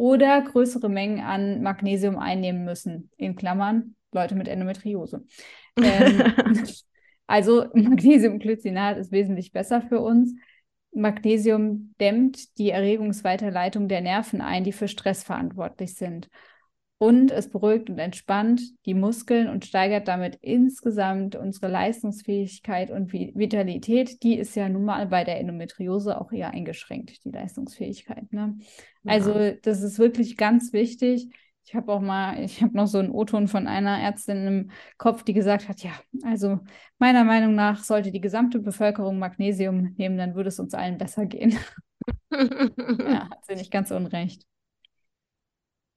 oder 0.00 0.40
größere 0.40 0.88
Mengen 0.88 1.20
an 1.20 1.60
Magnesium 1.60 2.18
einnehmen 2.18 2.64
müssen, 2.64 3.10
in 3.18 3.36
Klammern 3.36 3.96
Leute 4.12 4.34
mit 4.34 4.48
Endometriose. 4.48 5.26
Ähm, 5.76 6.22
also 7.26 7.66
Magnesiumglycinat 7.74 8.96
ist 8.96 9.12
wesentlich 9.12 9.52
besser 9.52 9.82
für 9.82 10.00
uns. 10.00 10.34
Magnesium 10.92 11.94
dämmt 12.00 12.56
die 12.56 12.70
Erregungsweiterleitung 12.70 13.88
der 13.88 14.00
Nerven 14.00 14.40
ein, 14.40 14.64
die 14.64 14.72
für 14.72 14.88
Stress 14.88 15.22
verantwortlich 15.22 15.94
sind 15.94 16.30
und 17.02 17.30
es 17.30 17.48
beruhigt 17.48 17.88
und 17.88 17.98
entspannt 17.98 18.60
die 18.84 18.92
Muskeln 18.92 19.48
und 19.48 19.64
steigert 19.64 20.06
damit 20.06 20.36
insgesamt 20.42 21.34
unsere 21.34 21.68
Leistungsfähigkeit 21.68 22.90
und 22.90 23.14
Vitalität. 23.14 24.22
Die 24.22 24.36
ist 24.36 24.54
ja 24.54 24.68
nun 24.68 24.84
mal 24.84 25.06
bei 25.06 25.24
der 25.24 25.40
Endometriose 25.40 26.20
auch 26.20 26.30
eher 26.30 26.50
eingeschränkt, 26.50 27.24
die 27.24 27.30
Leistungsfähigkeit. 27.30 28.30
Ne? 28.34 28.58
Ja. 29.04 29.12
Also 29.12 29.32
das 29.62 29.80
ist 29.80 29.98
wirklich 29.98 30.36
ganz 30.36 30.74
wichtig. 30.74 31.30
Ich 31.64 31.74
habe 31.74 31.90
auch 31.90 32.02
mal, 32.02 32.44
ich 32.44 32.60
habe 32.60 32.76
noch 32.76 32.86
so 32.86 32.98
einen 32.98 33.12
O-Ton 33.12 33.48
von 33.48 33.66
einer 33.66 33.98
Ärztin 33.98 34.46
im 34.46 34.70
Kopf, 34.98 35.22
die 35.22 35.32
gesagt 35.32 35.70
hat, 35.70 35.82
ja, 35.82 35.92
also 36.22 36.58
meiner 36.98 37.24
Meinung 37.24 37.54
nach 37.54 37.82
sollte 37.82 38.12
die 38.12 38.20
gesamte 38.20 38.58
Bevölkerung 38.58 39.18
Magnesium 39.18 39.94
nehmen, 39.96 40.18
dann 40.18 40.34
würde 40.34 40.48
es 40.50 40.60
uns 40.60 40.74
allen 40.74 40.98
besser 40.98 41.24
gehen. 41.24 41.56
ja, 42.30 43.30
hat 43.30 43.46
sie 43.46 43.54
nicht 43.54 43.70
ganz 43.70 43.90
unrecht. 43.90 44.44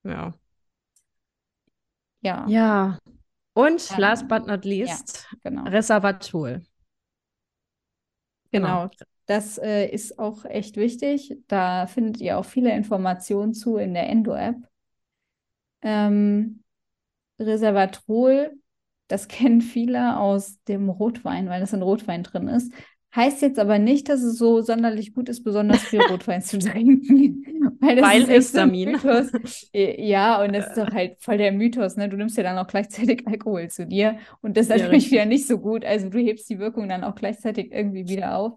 Ja, 0.06 0.34
ja. 2.24 2.46
Ja. 2.48 2.98
Und 3.54 3.90
ja. 3.90 3.98
last 3.98 4.28
but 4.28 4.48
not 4.48 4.66
least, 4.66 5.28
ja, 5.32 5.38
genau. 5.44 5.64
Reservatul. 5.70 6.62
Genau. 8.52 8.88
genau. 8.88 8.90
Das 9.26 9.58
äh, 9.58 9.88
ist 9.88 10.20
auch 10.20 10.46
echt 10.46 10.76
wichtig. 10.76 11.38
Da 11.48 11.88
findet 11.88 12.20
ihr 12.20 12.38
auch 12.38 12.46
viele 12.46 12.76
Informationen 12.76 13.54
zu 13.54 13.78
in 13.78 13.94
der 13.94 14.10
Endo-App. 14.10 14.58
Ähm, 15.82 16.64
Resveratrol, 17.40 18.54
das 19.08 19.28
kennen 19.28 19.62
viele 19.62 20.18
aus 20.18 20.62
dem 20.64 20.90
Rotwein, 20.90 21.48
weil 21.48 21.62
das 21.62 21.74
in 21.74 21.82
Rotwein 21.82 22.24
drin 22.24 22.48
ist. 22.48 22.74
Heißt 23.15 23.43
jetzt 23.43 23.60
aber 23.60 23.78
nicht, 23.78 24.10
dass 24.10 24.23
es 24.23 24.38
so 24.38 24.62
sonderlich 24.62 25.13
gut 25.13 25.30
ist, 25.30 25.43
besonders 25.43 25.84
viel 25.84 26.02
Rotwein 26.10 26.41
zu 26.41 26.58
trinken. 26.58 27.45
Weil, 27.80 27.97
das 27.97 28.06
weil 28.06 28.21
ist 28.21 28.30
Histamin. 28.30 28.97
So 28.97 29.10
ja, 29.73 30.41
und 30.41 30.54
das 30.54 30.67
ist 30.67 30.78
doch 30.78 30.91
halt 30.91 31.17
voll 31.19 31.38
der 31.38 31.52
Mythos, 31.52 31.97
ne? 31.97 32.08
Du 32.08 32.15
nimmst 32.15 32.38
ja 32.38 32.43
dann 32.43 32.58
auch 32.58 32.67
gleichzeitig 32.67 33.28
Alkohol 33.28 33.69
zu 33.69 33.86
dir 33.86 34.17
und 34.41 34.56
das 34.56 34.67
ist 34.67 34.69
ja, 34.69 34.78
natürlich 34.78 35.12
wieder 35.12 35.26
nicht 35.26 35.47
so 35.47 35.58
gut. 35.58 35.84
Also 35.84 36.10
du 36.10 36.17
hebst 36.17 36.49
die 36.49 36.60
Wirkung 36.60 36.88
dann 36.88 37.04
auch 37.04 37.15
gleichzeitig 37.15 37.73
irgendwie 37.73 38.08
wieder 38.08 38.38
auf. 38.38 38.54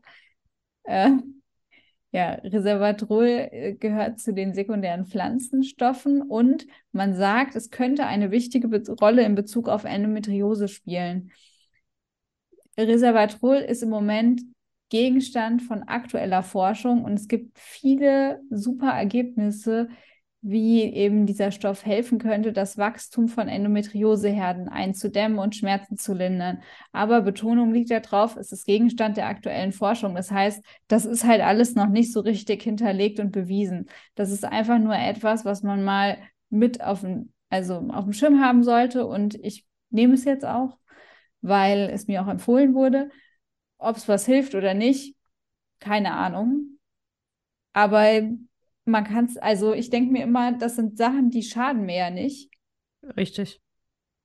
Äh, 0.85 1.11
ja, 2.13 2.35
Reservatrol 2.35 3.49
äh, 3.51 3.75
gehört 3.75 4.21
zu 4.21 4.33
den 4.33 4.55
sekundären 4.55 5.07
Pflanzenstoffen 5.07 6.23
und 6.23 6.67
man 6.93 7.15
sagt, 7.15 7.57
es 7.57 7.71
könnte 7.71 8.07
eine 8.07 8.31
wichtige 8.31 8.69
Be 8.69 8.83
Rolle 9.01 9.23
in 9.25 9.35
Bezug 9.35 9.69
auf 9.69 9.85
Endometriose 9.85 10.69
spielen. 10.69 11.31
Reservatrol 12.79 13.57
ist 13.57 13.83
im 13.83 13.91
Moment 13.91 14.43
Gegenstand 14.89 15.63
von 15.63 15.83
aktueller 15.83 16.43
Forschung 16.43 17.05
und 17.05 17.15
es 17.15 17.27
gibt 17.27 17.59
viele 17.59 18.41
super 18.51 18.91
Ergebnisse, 18.91 19.89
wie 20.43 20.85
eben 20.85 21.27
dieser 21.27 21.51
Stoff 21.51 21.85
helfen 21.85 22.19
könnte, 22.19 22.53
das 22.53 22.79
Wachstum 22.79 23.27
von 23.27 23.49
Endometrioseherden 23.49 24.69
einzudämmen 24.69 25.41
und 25.41 25.57
Schmerzen 25.57 25.97
zu 25.97 26.15
lindern. 26.15 26.63
Aber 26.93 27.23
Betonung 27.23 27.73
liegt 27.73 27.91
darauf, 27.91 28.37
es 28.37 28.53
ist 28.53 28.65
Gegenstand 28.65 29.17
der 29.17 29.27
aktuellen 29.27 29.73
Forschung. 29.73 30.15
Das 30.15 30.31
heißt, 30.31 30.63
das 30.87 31.05
ist 31.05 31.25
halt 31.25 31.41
alles 31.41 31.75
noch 31.75 31.89
nicht 31.89 32.13
so 32.13 32.21
richtig 32.21 32.63
hinterlegt 32.63 33.19
und 33.19 33.33
bewiesen. 33.33 33.87
Das 34.15 34.31
ist 34.31 34.45
einfach 34.45 34.79
nur 34.79 34.95
etwas, 34.95 35.45
was 35.45 35.65
man 35.65 35.83
mal 35.83 36.17
mit 36.49 36.81
auf 36.81 37.01
dem, 37.01 37.33
also 37.49 37.79
auf 37.89 38.05
dem 38.05 38.13
Schirm 38.13 38.41
haben 38.41 38.63
sollte. 38.63 39.05
Und 39.07 39.35
ich 39.35 39.65
nehme 39.91 40.15
es 40.15 40.25
jetzt 40.25 40.45
auch, 40.45 40.79
weil 41.41 41.91
es 41.93 42.07
mir 42.07 42.23
auch 42.23 42.29
empfohlen 42.29 42.75
wurde. 42.75 43.11
Ob 43.79 43.97
es 43.97 44.09
was 44.09 44.27
hilft 44.27 44.55
oder 44.55 44.75
nicht, 44.75 45.17
keine 45.81 46.13
Ahnung. 46.13 46.79
Aber 47.73 48.23
man 48.85 49.05
kann 49.05 49.27
es, 49.27 49.37
also 49.37 49.75
ich 49.75 49.91
denke 49.91 50.13
mir 50.13 50.23
immer, 50.23 50.53
das 50.53 50.77
sind 50.77 50.97
Sachen, 50.97 51.31
die 51.31 51.43
schaden 51.43 51.85
mir 51.85 51.97
ja 51.97 52.11
nicht. 52.11 52.51
Richtig. 53.17 53.61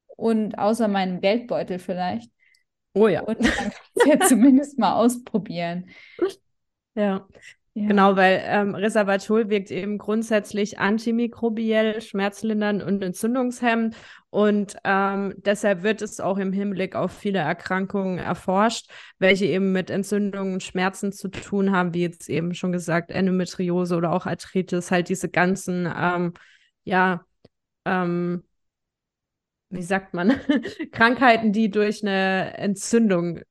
Und 0.08 0.58
außer 0.58 0.88
meinem 0.88 1.20
Geldbeutel 1.20 1.80
vielleicht. 1.80 2.32
Oh 2.94 3.08
ja. 3.08 3.22
Und 3.22 3.40
man 3.42 3.52
kann 3.52 3.72
es 3.96 4.06
ja 4.06 4.20
zumindest 4.28 4.80
mal 4.80 4.94
ausprobieren. 4.94 5.90
Ja. 6.96 7.28
Ja. 7.74 7.88
Genau, 7.88 8.18
weil 8.18 8.42
ähm, 8.46 8.76
Resveratrol 8.76 9.50
wirkt 9.50 9.72
eben 9.72 9.98
grundsätzlich 9.98 10.80
antimikrobiell, 10.80 12.02
schmerzlindernd 12.02 12.84
und 12.84 13.02
entzündungshemmend. 13.02 13.96
Und 14.32 14.78
ähm, 14.86 15.34
deshalb 15.38 15.84
wird 15.84 16.02
es 16.02 16.22
auch 16.22 16.38
im 16.38 16.54
Hinblick 16.54 16.96
auf 16.96 17.12
viele 17.12 17.40
Erkrankungen 17.40 18.18
erforscht, 18.18 18.90
welche 19.20 19.46
eben 19.46 19.74
mit 19.74 19.90
Entzündungen 19.90 20.54
und 20.54 20.64
Schmerzen 20.64 21.12
zu 21.12 21.28
tun 21.28 21.74
haben, 21.74 21.94
wie 21.94 22.04
jetzt 22.04 22.30
eben 22.30 22.54
schon 22.54 22.72
gesagt, 22.72 23.12
Endometriose 23.12 23.96
oder 23.96 24.14
auch 24.14 24.26
Arthritis, 24.26 24.90
halt 24.90 25.10
diese 25.10 25.28
ganzen, 25.30 25.92
ähm, 25.94 26.34
ja, 26.86 27.26
ähm, 27.86 28.44
wie 29.70 29.84
sagt 29.84 30.14
man, 30.14 30.30
Krankheiten, 30.92 31.52
die 31.52 31.70
durch 31.70 32.02
eine 32.02 32.58
Entzündung 32.58 33.42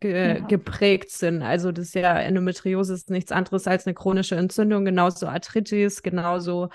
ge 0.00 0.38
ja. 0.38 0.46
geprägt 0.46 1.10
sind. 1.10 1.42
Also 1.42 1.72
das 1.72 1.86
ist 1.86 1.94
ja 1.94 2.18
Endometriose 2.18 2.94
ist 2.94 3.10
nichts 3.10 3.32
anderes 3.32 3.66
als 3.66 3.86
eine 3.86 3.94
chronische 3.94 4.36
Entzündung, 4.36 4.84
genauso 4.84 5.26
Arthritis, 5.26 6.02
genauso 6.02 6.68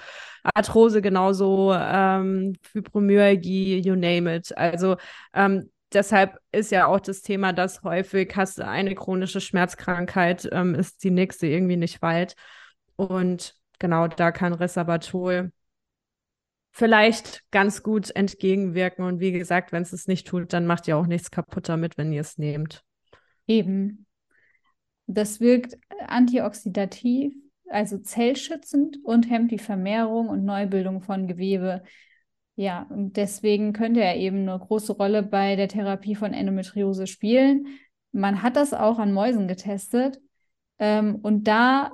Arthrose, 0.44 1.02
genauso 1.02 1.74
ähm, 1.74 2.56
Fibromyalgie, 2.62 3.80
you 3.80 3.96
name 3.96 4.36
it. 4.36 4.56
Also 4.58 4.98
ähm, 5.34 5.70
deshalb 5.94 6.38
ist 6.52 6.72
ja 6.72 6.88
auch 6.88 7.00
das 7.00 7.22
Thema, 7.22 7.54
dass 7.54 7.84
häufig 7.84 8.34
hast 8.36 8.60
du 8.60 8.66
eine 8.66 8.96
chronische 8.96 9.42
Schmerzkrankheit, 9.42 10.50
ähm, 10.52 10.76
ist 10.76 11.04
die 11.04 11.12
nächste 11.12 11.48
irgendwie 11.48 11.78
nicht 11.78 12.02
weit. 12.02 12.36
Und 12.96 13.56
genau 13.80 14.08
da 14.08 14.32
kann 14.32 14.54
Resabatol 14.54 15.52
vielleicht 16.74 17.44
ganz 17.52 17.84
gut 17.84 18.14
entgegenwirken. 18.16 19.06
Und 19.06 19.20
wie 19.20 19.32
gesagt, 19.32 19.72
wenn 19.72 19.84
es 19.84 19.94
es 19.94 20.08
nicht 20.08 20.28
tut, 20.28 20.52
dann 20.54 20.66
macht 20.66 20.88
ihr 20.88 20.98
auch 20.98 21.06
nichts 21.06 21.32
kaputt 21.32 21.70
damit, 21.70 21.98
wenn 21.98 22.12
ihr 22.12 22.22
es 22.22 22.38
nehmt. 22.38 22.84
Eben. 23.48 24.06
Das 25.08 25.40
wirkt 25.40 25.78
antioxidativ, 26.08 27.34
also 27.70 27.98
zellschützend 27.98 28.98
und 29.04 29.30
hemmt 29.30 29.52
die 29.52 29.60
Vermehrung 29.60 30.30
und 30.30 30.46
Neubildung 30.46 31.02
von 31.02 31.28
Gewebe. 31.28 31.84
Ja, 32.56 32.84
und 32.90 33.18
deswegen 33.18 33.74
könnte 33.74 34.02
er 34.02 34.16
eben 34.16 34.48
eine 34.48 34.60
große 34.60 34.94
Rolle 34.94 35.24
bei 35.24 35.56
der 35.56 35.68
Therapie 35.68 36.16
von 36.16 36.34
Endometriose 36.34 37.08
spielen. 37.08 37.68
Man 38.12 38.44
hat 38.44 38.56
das 38.56 38.74
auch 38.74 39.00
an 39.00 39.12
Mäusen 39.12 39.48
getestet. 39.48 40.22
Ähm, 40.80 41.16
und 41.16 41.46
da, 41.48 41.92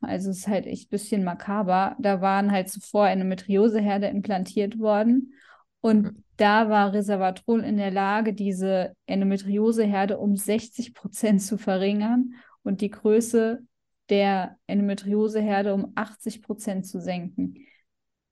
also 0.00 0.30
es 0.30 0.38
ist 0.38 0.48
halt 0.48 0.66
echt 0.66 0.86
ein 0.88 0.90
bisschen 0.90 1.24
makaber, 1.24 1.96
da 1.98 2.20
waren 2.20 2.52
halt 2.52 2.70
zuvor 2.70 3.08
Endometrioseherde 3.08 4.06
implantiert 4.06 4.78
worden. 4.78 5.34
Und 5.82 6.02
mhm 6.04 6.22
da 6.42 6.68
war 6.68 6.92
Reservatrol 6.92 7.62
in 7.62 7.76
der 7.76 7.92
Lage, 7.92 8.32
diese 8.32 8.96
Endometrioseherde 9.06 10.18
um 10.18 10.36
60 10.36 10.92
Prozent 10.92 11.40
zu 11.40 11.56
verringern 11.56 12.34
und 12.64 12.80
die 12.80 12.90
Größe 12.90 13.62
der 14.08 14.58
Endometrioseherde 14.66 15.72
um 15.72 15.92
80 15.94 16.42
Prozent 16.42 16.84
zu 16.84 17.00
senken. 17.00 17.66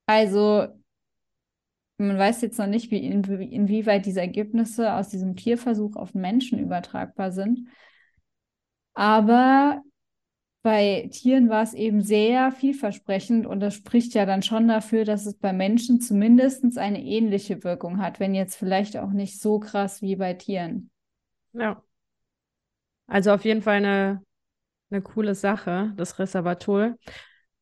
Also 0.07 0.67
man 1.99 2.19
weiß 2.19 2.41
jetzt 2.41 2.59
noch 2.59 2.67
nicht, 2.67 2.91
wie 2.91 2.99
in, 2.99 3.23
inwieweit 3.23 4.07
diese 4.07 4.21
Ergebnisse 4.21 4.95
aus 4.95 5.09
diesem 5.11 5.37
Tierversuch 5.37 5.95
auf 5.95 6.13
Menschen 6.13 6.59
übertragbar 6.59 7.31
sind. 7.31 7.69
Aber 8.95 9.83
bei 10.63 11.09
Tieren 11.11 11.49
war 11.49 11.63
es 11.63 11.73
eben 11.73 12.03
sehr 12.03 12.53
vielversprechend 12.53 13.47
und 13.47 13.61
das 13.61 13.75
spricht 13.75 14.13
ja 14.15 14.27
dann 14.27 14.43
schon 14.43 14.69
dafür, 14.69 15.05
dass 15.05 15.25
es 15.25 15.35
bei 15.35 15.53
Menschen 15.53 16.01
zumindest 16.01 16.77
eine 16.77 17.03
ähnliche 17.03 17.65
Wirkung 17.65 17.99
hat, 17.99 18.21
wenn 18.21 18.35
jetzt 18.35 18.57
vielleicht 18.57 18.97
auch 18.99 19.11
nicht 19.11 19.41
so 19.41 19.59
krass 19.59 20.03
wie 20.03 20.17
bei 20.17 20.35
Tieren. 20.35 20.91
Ja. 21.53 21.83
Also 23.07 23.33
auf 23.33 23.45
jeden 23.45 23.63
Fall 23.63 23.77
eine, 23.77 24.23
eine 24.91 25.03
coole 25.03 25.35
Sache, 25.35 25.95
das 25.97 26.19
Reservatol. 26.19 26.97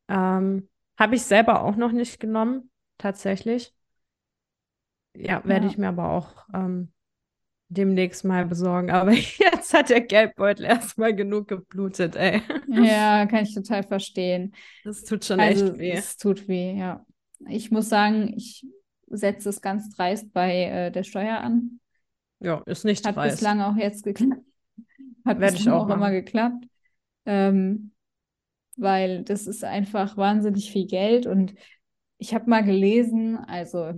Ähm, 0.08 0.68
Habe 0.98 1.14
ich 1.14 1.22
selber 1.22 1.62
auch 1.62 1.76
noch 1.76 1.92
nicht 1.92 2.18
genommen, 2.18 2.70
tatsächlich. 2.98 3.72
Ja, 5.14 5.44
werde 5.44 5.66
ja. 5.66 5.70
ich 5.70 5.78
mir 5.78 5.88
aber 5.88 6.10
auch 6.10 6.46
ähm, 6.52 6.92
demnächst 7.68 8.24
mal 8.24 8.46
besorgen. 8.46 8.90
Aber 8.90 9.12
jetzt 9.12 9.72
hat 9.74 9.90
der 9.90 10.00
Geldbeutel 10.00 10.64
erstmal 10.64 11.14
genug 11.14 11.48
geblutet, 11.48 12.16
ey. 12.16 12.42
Ja, 12.68 13.26
kann 13.26 13.44
ich 13.44 13.54
total 13.54 13.82
verstehen. 13.82 14.54
Das 14.84 15.04
tut 15.04 15.24
schon 15.24 15.40
also, 15.40 15.66
echt 15.66 15.78
weh. 15.78 15.92
Es 15.92 16.16
tut 16.16 16.48
weh, 16.48 16.72
ja. 16.72 17.04
Ich 17.48 17.70
muss 17.70 17.88
sagen, 17.88 18.32
ich 18.36 18.66
setze 19.06 19.48
es 19.48 19.60
ganz 19.60 19.94
dreist 19.94 20.32
bei 20.32 20.64
äh, 20.64 20.90
der 20.90 21.04
Steuer 21.04 21.38
an. 21.40 21.80
Ja, 22.40 22.62
ist 22.66 22.84
nicht 22.84 23.06
Hat 23.06 23.16
dreist. 23.16 23.36
bislang 23.36 23.60
auch 23.60 23.76
jetzt 23.76 24.04
geklappt. 24.04 24.42
Hat 25.24 25.40
Werde 25.40 25.56
ich 25.56 25.68
auch, 25.68 25.88
auch 25.88 25.94
immer 25.94 26.10
geklappt. 26.10 26.64
Ähm, 27.26 27.92
weil 28.76 29.24
das 29.24 29.46
ist 29.46 29.64
einfach 29.64 30.16
wahnsinnig 30.16 30.70
viel 30.70 30.86
Geld 30.86 31.26
und 31.26 31.54
ich 32.18 32.34
habe 32.34 32.50
mal 32.50 32.64
gelesen, 32.64 33.36
also 33.36 33.92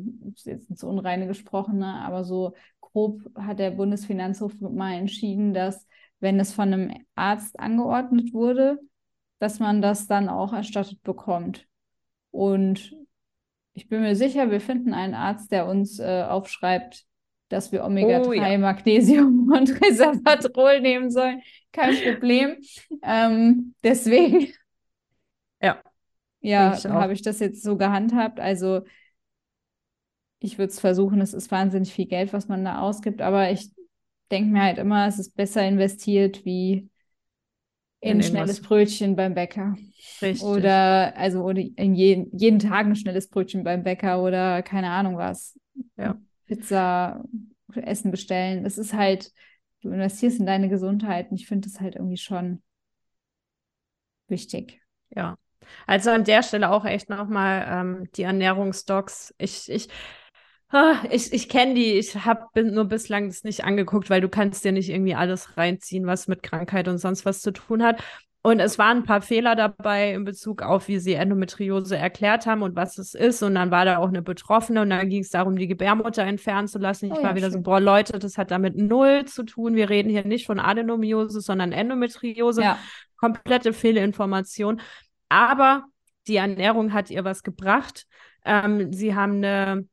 jetzt 0.45 0.71
ins 0.71 0.85
Unreine 0.85 1.27
gesprochen, 1.27 1.79
ne, 1.79 2.03
aber 2.05 2.25
so 2.25 2.55
grob 2.93 3.21
hat 3.37 3.59
der 3.59 3.71
Bundesfinanzhof 3.73 4.61
mal 4.61 4.95
entschieden, 4.95 5.55
dass 5.55 5.87
wenn 6.21 6.39
es 6.39 6.53
von 6.53 6.73
einem 6.73 6.95
Arzt 7.15 7.59
angeordnet 7.59 8.33
wurde, 8.33 8.79
dass 9.39 9.59
man 9.59 9.81
das 9.81 10.07
dann 10.07 10.29
auch 10.29 10.53
erstattet 10.53 11.03
bekommt. 11.03 11.67
Und 12.31 12.95
ich 13.73 13.89
bin 13.89 14.03
mir 14.03 14.15
sicher, 14.15 14.51
wir 14.51 14.61
finden 14.61 14.93
einen 14.93 15.15
Arzt, 15.15 15.51
der 15.51 15.67
uns 15.67 15.99
äh, 15.99 16.25
aufschreibt, 16.29 17.07
dass 17.49 17.73
wir 17.73 17.85
Omega-3, 17.85 18.27
oh, 18.27 18.33
ja. 18.33 18.59
Magnesium 18.59 19.51
und 19.57 19.83
Reservatrol 19.83 20.81
nehmen 20.81 21.11
sollen. 21.11 21.43
Kein 21.73 21.97
Problem. 21.97 22.57
ähm, 23.03 23.75
deswegen. 23.83 24.53
Ja. 25.61 25.83
Ja, 26.43 26.75
habe 26.85 27.13
ich 27.13 27.21
das 27.21 27.39
jetzt 27.39 27.63
so 27.63 27.77
gehandhabt. 27.77 28.41
Also 28.41 28.81
ich 30.41 30.59
würde 30.59 30.73
es 30.73 30.81
versuchen, 30.81 31.21
es 31.21 31.35
ist 31.35 31.51
wahnsinnig 31.51 31.93
viel 31.93 32.07
Geld, 32.07 32.33
was 32.33 32.49
man 32.49 32.65
da 32.65 32.81
ausgibt, 32.81 33.23
aber 33.23 33.51
ich 33.51 33.71
denke 34.31 34.51
mir 34.51 34.63
halt 34.63 34.79
immer, 34.79 35.07
es 35.07 35.19
ist 35.19 35.37
besser 35.37 35.67
investiert 35.67 36.45
wie 36.45 36.89
in, 38.01 38.19
ein 38.19 38.23
schnelles 38.23 38.63
Brötchen 38.63 39.15
beim 39.15 39.35
Bäcker. 39.35 39.77
Richtig. 40.23 40.43
Oder 40.43 41.17
also 41.17 41.45
oder 41.45 41.61
in 41.61 41.95
jeden, 41.95 42.37
jeden 42.37 42.59
Tag 42.59 42.87
ein 42.87 42.97
schnelles 42.97 43.29
Brötchen 43.29 43.63
beim 43.63 43.83
Bäcker 43.83 44.23
oder 44.23 44.63
keine 44.63 44.91
Ahnung 44.91 45.19
was. 45.19 45.59
Ja. 45.97 46.19
Pizza, 46.47 47.23
Essen 47.75 48.11
bestellen. 48.11 48.65
Es 48.65 48.79
ist 48.79 48.95
halt, 48.95 49.31
du 49.83 49.91
investierst 49.91 50.41
in 50.41 50.47
deine 50.47 50.69
Gesundheit 50.69 51.31
und 51.31 51.39
ich 51.39 51.47
finde 51.47 51.69
das 51.69 51.81
halt 51.81 51.97
irgendwie 51.97 52.17
schon 52.17 52.63
wichtig. 54.29 54.81
Ja. 55.15 55.37
Also 55.87 56.11
an 56.11 56.25
der 56.25 56.43
Stelle 56.43 56.71
auch 56.71 56.85
echt 56.85 57.11
nochmal 57.11 57.67
ähm, 57.69 58.09
die 58.17 58.23
Ernährungsdocs. 58.23 59.35
Ich, 59.39 59.69
ich, 59.69 59.89
ich, 61.11 61.33
ich 61.33 61.49
kenne 61.49 61.75
die, 61.75 61.95
ich 61.95 62.15
habe 62.25 62.63
nur 62.63 62.85
bislang 62.85 63.29
das 63.29 63.45
nicht 63.45 63.65
angeguckt, 63.65 64.11
weil 64.11 64.21
du 64.21 64.29
kannst 64.29 64.65
dir 64.65 64.73
nicht 64.73 64.91
irgendwie 64.91 65.15
alles 65.15 65.57
reinziehen, 65.57 66.07
was 66.07 66.29
mit 66.29 66.43
Krankheit 66.43 66.89
und 66.89 66.99
sonst 66.99 67.25
was 67.25 67.43
zu 67.43 67.53
tun 67.53 67.83
hat. 67.83 68.03
Und 68.43 68.59
es 68.59 68.79
waren 68.79 68.99
ein 68.99 69.05
paar 69.05 69.21
Fehler 69.21 69.55
dabei 69.55 70.15
in 70.15 70.25
Bezug 70.25 70.63
auf, 70.63 70.89
wie 70.89 70.99
sie 70.99 71.13
Endometriose 71.13 71.99
erklärt 71.99 72.47
haben 72.47 72.63
und 72.63 72.75
was 72.75 72.97
es 72.97 73.15
ist. 73.15 73.43
Und 73.43 73.55
dann 73.55 73.71
war 73.71 73.85
da 73.85 73.99
auch 73.99 74.09
eine 74.09 74.23
Betroffene 74.23 74.81
und 74.81 74.89
dann 74.89 75.11
ging 75.11 75.23
es 75.23 75.29
darum, 75.29 75.57
die 75.57 75.67
Gebärmutter 75.67 76.23
entfernen 76.23 76.67
zu 76.67 76.79
lassen. 76.79 77.07
Ich 77.07 77.13
oh, 77.13 77.17
war 77.17 77.31
ja, 77.31 77.37
wieder 77.37 77.51
schön. 77.51 77.59
so, 77.59 77.63
boah, 77.63 77.81
Leute, 77.81 78.19
das 78.19 78.39
hat 78.39 78.51
damit 78.51 78.77
null 78.77 79.27
zu 79.27 79.43
tun. 79.43 79.75
Wir 79.75 79.91
reden 79.91 80.09
hier 80.09 80.25
nicht 80.25 80.47
von 80.47 80.59
Adenomiose, 80.59 81.43
sondern 81.43 81.73
Endometriose. 81.73 82.63
Ja. 82.63 82.79
Komplette 83.19 83.75
Fehlinformation. 83.75 84.81
Aber 85.29 85.85
die 86.27 86.37
Ernährung 86.37 86.95
hat 86.95 87.11
ihr 87.11 87.25
was 87.25 87.43
gebracht. 87.43 88.07
Ähm, 88.47 88.91
sie 88.91 89.15
haben 89.15 89.37
eine 89.45 89.85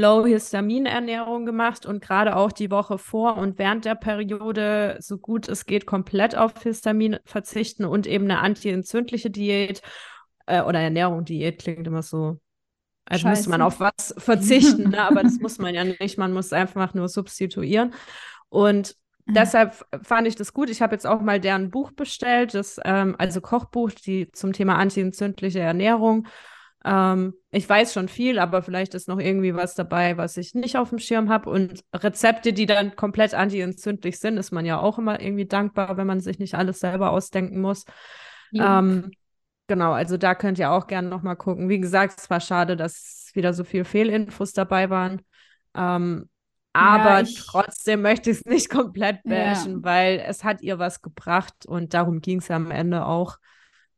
Low-Histamin-Ernährung 0.00 1.46
gemacht 1.46 1.86
und 1.86 2.02
gerade 2.02 2.36
auch 2.36 2.52
die 2.52 2.70
Woche 2.70 2.98
vor 2.98 3.36
und 3.36 3.58
während 3.58 3.84
der 3.84 3.94
Periode 3.94 4.96
so 5.00 5.18
gut 5.18 5.48
es 5.48 5.66
geht 5.66 5.86
komplett 5.86 6.36
auf 6.36 6.62
Histamin 6.62 7.18
verzichten 7.24 7.84
und 7.84 8.06
eben 8.06 8.24
eine 8.24 8.40
antientzündliche 8.40 9.30
Diät 9.30 9.82
äh, 10.46 10.62
oder 10.62 10.80
Ernährung, 10.80 11.24
Diät 11.24 11.60
klingt 11.60 11.86
immer 11.86 12.02
so, 12.02 12.38
als 13.04 13.20
Scheiße. 13.20 13.28
müsste 13.28 13.50
man 13.50 13.62
auf 13.62 13.80
was 13.80 14.14
verzichten, 14.18 14.90
ne? 14.90 15.02
aber 15.02 15.22
das 15.22 15.38
muss 15.38 15.58
man 15.58 15.74
ja 15.74 15.84
nicht, 15.84 16.18
man 16.18 16.32
muss 16.32 16.52
einfach 16.52 16.94
nur 16.94 17.08
substituieren 17.08 17.94
und 18.48 18.96
mhm. 19.26 19.34
Deshalb 19.34 19.86
fand 20.02 20.26
ich 20.26 20.34
das 20.34 20.52
gut. 20.52 20.70
Ich 20.70 20.82
habe 20.82 20.94
jetzt 20.94 21.06
auch 21.06 21.20
mal 21.20 21.38
deren 21.38 21.70
Buch 21.70 21.92
bestellt, 21.92 22.54
das 22.54 22.80
ähm, 22.84 23.14
also 23.18 23.40
Kochbuch, 23.40 23.92
die 23.92 24.30
zum 24.32 24.52
Thema 24.52 24.76
antientzündliche 24.76 25.60
Ernährung. 25.60 26.26
Ähm, 26.84 27.34
ich 27.50 27.68
weiß 27.68 27.92
schon 27.92 28.08
viel, 28.08 28.38
aber 28.38 28.62
vielleicht 28.62 28.94
ist 28.94 29.08
noch 29.08 29.18
irgendwie 29.18 29.54
was 29.54 29.74
dabei, 29.74 30.16
was 30.16 30.36
ich 30.36 30.54
nicht 30.54 30.76
auf 30.76 30.90
dem 30.90 30.98
Schirm 30.98 31.28
habe. 31.28 31.50
Und 31.50 31.84
Rezepte, 31.94 32.52
die 32.52 32.66
dann 32.66 32.96
komplett 32.96 33.34
anti-entzündlich 33.34 34.18
sind, 34.18 34.38
ist 34.38 34.50
man 34.50 34.64
ja 34.64 34.78
auch 34.80 34.98
immer 34.98 35.20
irgendwie 35.20 35.46
dankbar, 35.46 35.96
wenn 35.96 36.06
man 36.06 36.20
sich 36.20 36.38
nicht 36.38 36.54
alles 36.54 36.80
selber 36.80 37.10
ausdenken 37.10 37.60
muss. 37.60 37.84
Ja. 38.50 38.78
Ähm, 38.78 39.10
genau, 39.66 39.92
also 39.92 40.16
da 40.16 40.34
könnt 40.34 40.58
ihr 40.58 40.70
auch 40.70 40.86
gerne 40.86 41.08
nochmal 41.08 41.36
gucken. 41.36 41.68
Wie 41.68 41.80
gesagt, 41.80 42.18
es 42.18 42.30
war 42.30 42.40
schade, 42.40 42.76
dass 42.76 43.30
wieder 43.34 43.52
so 43.52 43.64
viele 43.64 43.84
Fehlinfos 43.84 44.52
dabei 44.52 44.90
waren. 44.90 45.22
Ähm, 45.74 46.28
aber 46.72 47.10
ja, 47.10 47.20
ich, 47.22 47.36
trotzdem 47.36 48.02
möchte 48.02 48.30
ich 48.30 48.38
es 48.38 48.44
nicht 48.44 48.70
komplett 48.70 49.22
bashen, 49.24 49.78
ja. 49.78 49.82
weil 49.82 50.24
es 50.24 50.44
hat 50.44 50.62
ihr 50.62 50.78
was 50.78 51.02
gebracht 51.02 51.66
und 51.66 51.94
darum 51.94 52.20
ging 52.20 52.38
es 52.38 52.48
ja 52.48 52.56
am 52.56 52.70
Ende 52.70 53.04
auch. 53.06 53.36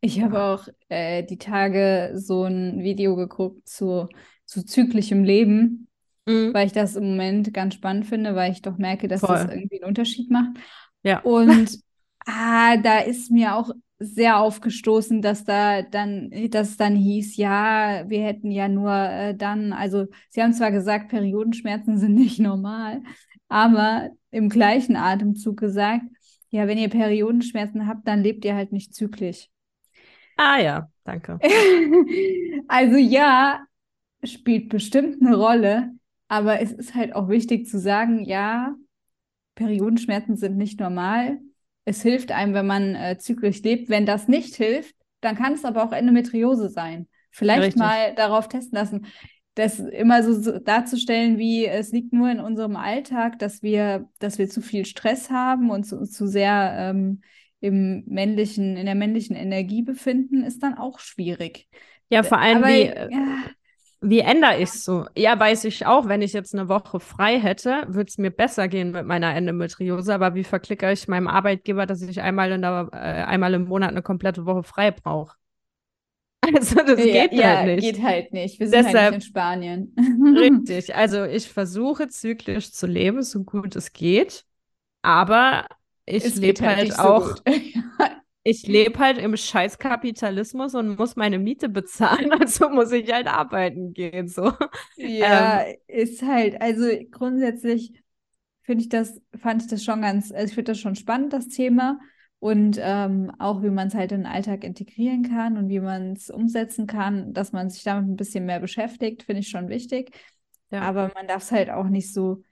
Ich 0.04 0.20
habe 0.20 0.42
auch 0.42 0.66
äh, 0.88 1.22
die 1.22 1.38
Tage 1.38 2.10
so 2.16 2.42
ein 2.42 2.82
Video 2.82 3.14
geguckt 3.14 3.68
zu, 3.68 4.08
zu 4.44 4.64
zyklischem 4.64 5.22
Leben, 5.22 5.86
mhm. 6.26 6.52
weil 6.52 6.66
ich 6.66 6.72
das 6.72 6.96
im 6.96 7.10
Moment 7.10 7.54
ganz 7.54 7.74
spannend 7.74 8.06
finde, 8.06 8.34
weil 8.34 8.50
ich 8.50 8.62
doch 8.62 8.78
merke, 8.78 9.06
dass 9.06 9.20
Voll. 9.20 9.36
das 9.36 9.44
irgendwie 9.44 9.80
einen 9.80 9.88
Unterschied 9.88 10.28
macht. 10.28 10.56
Ja. 11.04 11.20
Und 11.20 11.78
ah, 12.26 12.76
da 12.78 12.98
ist 12.98 13.30
mir 13.30 13.54
auch 13.54 13.70
sehr 14.00 14.38
aufgestoßen, 14.38 15.22
dass 15.22 15.44
da 15.44 15.82
dann, 15.82 16.32
dass 16.50 16.76
dann 16.76 16.96
hieß, 16.96 17.36
ja, 17.36 18.02
wir 18.08 18.24
hätten 18.24 18.50
ja 18.50 18.66
nur 18.66 18.92
äh, 18.92 19.36
dann, 19.36 19.72
also 19.72 20.06
sie 20.30 20.42
haben 20.42 20.52
zwar 20.52 20.72
gesagt, 20.72 21.10
Periodenschmerzen 21.10 21.96
sind 21.96 22.14
nicht 22.14 22.40
normal, 22.40 23.02
aber 23.48 24.10
im 24.32 24.48
gleichen 24.48 24.96
Atemzug 24.96 25.58
gesagt, 25.58 26.02
ja, 26.50 26.66
wenn 26.66 26.78
ihr 26.78 26.88
Periodenschmerzen 26.88 27.86
habt, 27.86 28.08
dann 28.08 28.24
lebt 28.24 28.44
ihr 28.44 28.56
halt 28.56 28.72
nicht 28.72 28.94
zyklisch. 28.94 29.51
Ah 30.44 30.59
ja, 30.59 30.88
danke. 31.05 31.38
also 32.66 32.96
ja, 32.96 33.64
spielt 34.24 34.70
bestimmt 34.70 35.22
eine 35.22 35.37
Rolle, 35.37 35.92
aber 36.26 36.61
es 36.61 36.72
ist 36.72 36.96
halt 36.96 37.14
auch 37.14 37.28
wichtig 37.28 37.68
zu 37.68 37.78
sagen, 37.78 38.24
ja, 38.24 38.74
Periodenschmerzen 39.55 40.37
sind 40.37 40.57
nicht 40.57 40.81
normal. 40.81 41.38
Es 41.85 42.02
hilft 42.02 42.33
einem, 42.33 42.55
wenn 42.55 42.66
man 42.66 42.96
äh, 42.96 43.18
zyklisch 43.18 43.62
lebt. 43.62 43.88
Wenn 43.88 44.05
das 44.05 44.26
nicht 44.26 44.57
hilft, 44.57 44.96
dann 45.20 45.37
kann 45.37 45.52
es 45.52 45.64
aber 45.64 45.85
auch 45.85 45.92
Endometriose 45.92 46.70
sein. 46.70 47.07
Vielleicht 47.31 47.62
Richtig. 47.62 47.81
mal 47.81 48.12
darauf 48.16 48.48
testen 48.48 48.76
lassen. 48.76 49.07
Das 49.55 49.78
immer 49.78 50.24
so, 50.24 50.33
so, 50.33 50.59
darzustellen, 50.59 51.38
wie 51.38 51.66
es 51.66 51.92
liegt 51.92 52.12
nur 52.12 52.28
in 52.28 52.40
unserem 52.40 52.74
Alltag, 52.74 53.38
dass 53.38 53.62
wir, 53.62 54.09
dass 54.18 54.38
wir 54.38 54.48
zu 54.48 54.61
viel 54.61 54.87
Stress 54.87 55.31
haben 55.31 55.70
und 55.70 55.85
zu, 55.85 56.05
zu 56.05 56.26
sehr 56.26 56.74
ähm, 56.78 57.20
im 57.62 58.03
männlichen, 58.07 58.77
in 58.77 58.87
der 58.87 58.96
männlichen 58.96 59.37
Energie 59.37 59.83
befinden, 59.83 60.42
ist 60.42 60.62
dann 60.62 60.77
auch 60.77 60.98
schwierig. 60.98 61.68
Ja, 62.11 62.25
vor 62.25 62.38
allem, 62.38 62.59
Aber, 62.59 62.68
wie, 62.68 62.87
ja. 62.87 63.44
wie 64.01 64.18
ändere 64.18 64.57
ich 64.57 64.64
es 64.64 64.85
so? 64.85 65.07
Ja, 65.16 65.38
weiß 65.38 65.64
ich 65.64 65.87
auch, 65.87 66.09
wenn 66.09 66.22
ich 66.22 66.33
jetzt 66.33 66.55
eine 66.55 66.68
Woche 66.68 66.98
frei 66.98 67.38
hätte, 67.38 67.85
würde 67.87 68.09
es 68.09 68.18
mir 68.18 68.33
besser 68.33 68.66
gehen 68.66 68.90
mit 68.90 69.07
meiner 69.07 69.35
Endometriose. 69.35 70.12
Aber 70.12 70.35
wie 70.35 70.42
verklicke 70.42 70.90
ich 70.90 71.07
meinem 71.07 71.29
Arbeitgeber, 71.29 71.87
dass 71.87 72.03
ich 72.03 72.20
einmal, 72.20 72.51
in 72.51 72.62
der, 72.62 72.88
äh, 72.92 72.96
einmal 72.96 73.55
im 73.55 73.64
Monat 73.64 73.90
eine 73.90 74.03
komplette 74.03 74.44
Woche 74.44 74.64
frei 74.64 74.90
brauche? 74.90 75.37
Also 76.55 76.75
das 76.75 76.98
ja, 76.98 77.29
geht 77.29 77.33
ja, 77.35 77.59
halt 77.59 77.77
nicht. 77.77 77.94
geht 77.94 78.03
halt 78.03 78.33
nicht. 78.33 78.59
Wir 78.59 78.66
sind 78.66 78.79
Deshalb, 78.79 78.96
halt 78.96 79.14
nicht 79.14 79.27
in 79.27 79.31
Spanien. 79.31 79.94
richtig. 80.37 80.94
Also 80.94 81.25
ich 81.25 81.48
versuche 81.48 82.09
zyklisch 82.09 82.72
zu 82.72 82.88
leben, 82.88 83.22
so 83.22 83.44
gut 83.44 83.77
es 83.77 83.92
geht. 83.92 84.44
Aber 85.03 85.66
ich 86.06 86.34
lebe 86.36 86.66
halt, 86.66 86.78
halt 86.78 86.98
auch. 86.98 87.36
So 87.36 87.42
ich 88.44 88.66
lebe 88.66 88.98
halt 88.98 89.18
im 89.18 89.36
Scheißkapitalismus 89.36 90.74
und 90.74 90.98
muss 90.98 91.16
meine 91.16 91.38
Miete 91.38 91.68
bezahlen, 91.68 92.32
also 92.40 92.68
muss 92.68 92.92
ich 92.92 93.12
halt 93.12 93.26
arbeiten 93.26 93.92
gehen. 93.92 94.28
So. 94.28 94.52
Ja, 94.96 95.62
ähm, 95.62 95.76
ist 95.86 96.22
halt, 96.22 96.60
also 96.60 96.86
grundsätzlich 97.10 97.92
finde 98.62 98.82
ich 98.82 98.88
das, 98.88 99.20
fand 99.38 99.62
ich 99.62 99.68
das 99.68 99.84
schon 99.84 100.02
ganz, 100.02 100.32
also 100.32 100.46
ich 100.46 100.54
finde 100.54 100.72
das 100.72 100.80
schon 100.80 100.96
spannend, 100.96 101.32
das 101.32 101.48
Thema. 101.48 101.98
Und 102.38 102.76
ähm, 102.80 103.30
auch 103.38 103.62
wie 103.62 103.70
man 103.70 103.86
es 103.86 103.94
halt 103.94 104.10
in 104.10 104.22
den 104.22 104.26
Alltag 104.26 104.64
integrieren 104.64 105.22
kann 105.22 105.56
und 105.56 105.68
wie 105.68 105.78
man 105.78 106.14
es 106.14 106.28
umsetzen 106.28 106.88
kann, 106.88 107.32
dass 107.32 107.52
man 107.52 107.70
sich 107.70 107.84
damit 107.84 108.10
ein 108.10 108.16
bisschen 108.16 108.46
mehr 108.46 108.58
beschäftigt, 108.58 109.22
finde 109.22 109.42
ich 109.42 109.48
schon 109.48 109.68
wichtig. 109.68 110.10
Ja. 110.72 110.80
Aber 110.80 111.12
man 111.14 111.28
darf 111.28 111.42
es 111.44 111.52
halt 111.52 111.70
auch 111.70 111.86
nicht 111.86 112.12
so 112.12 112.42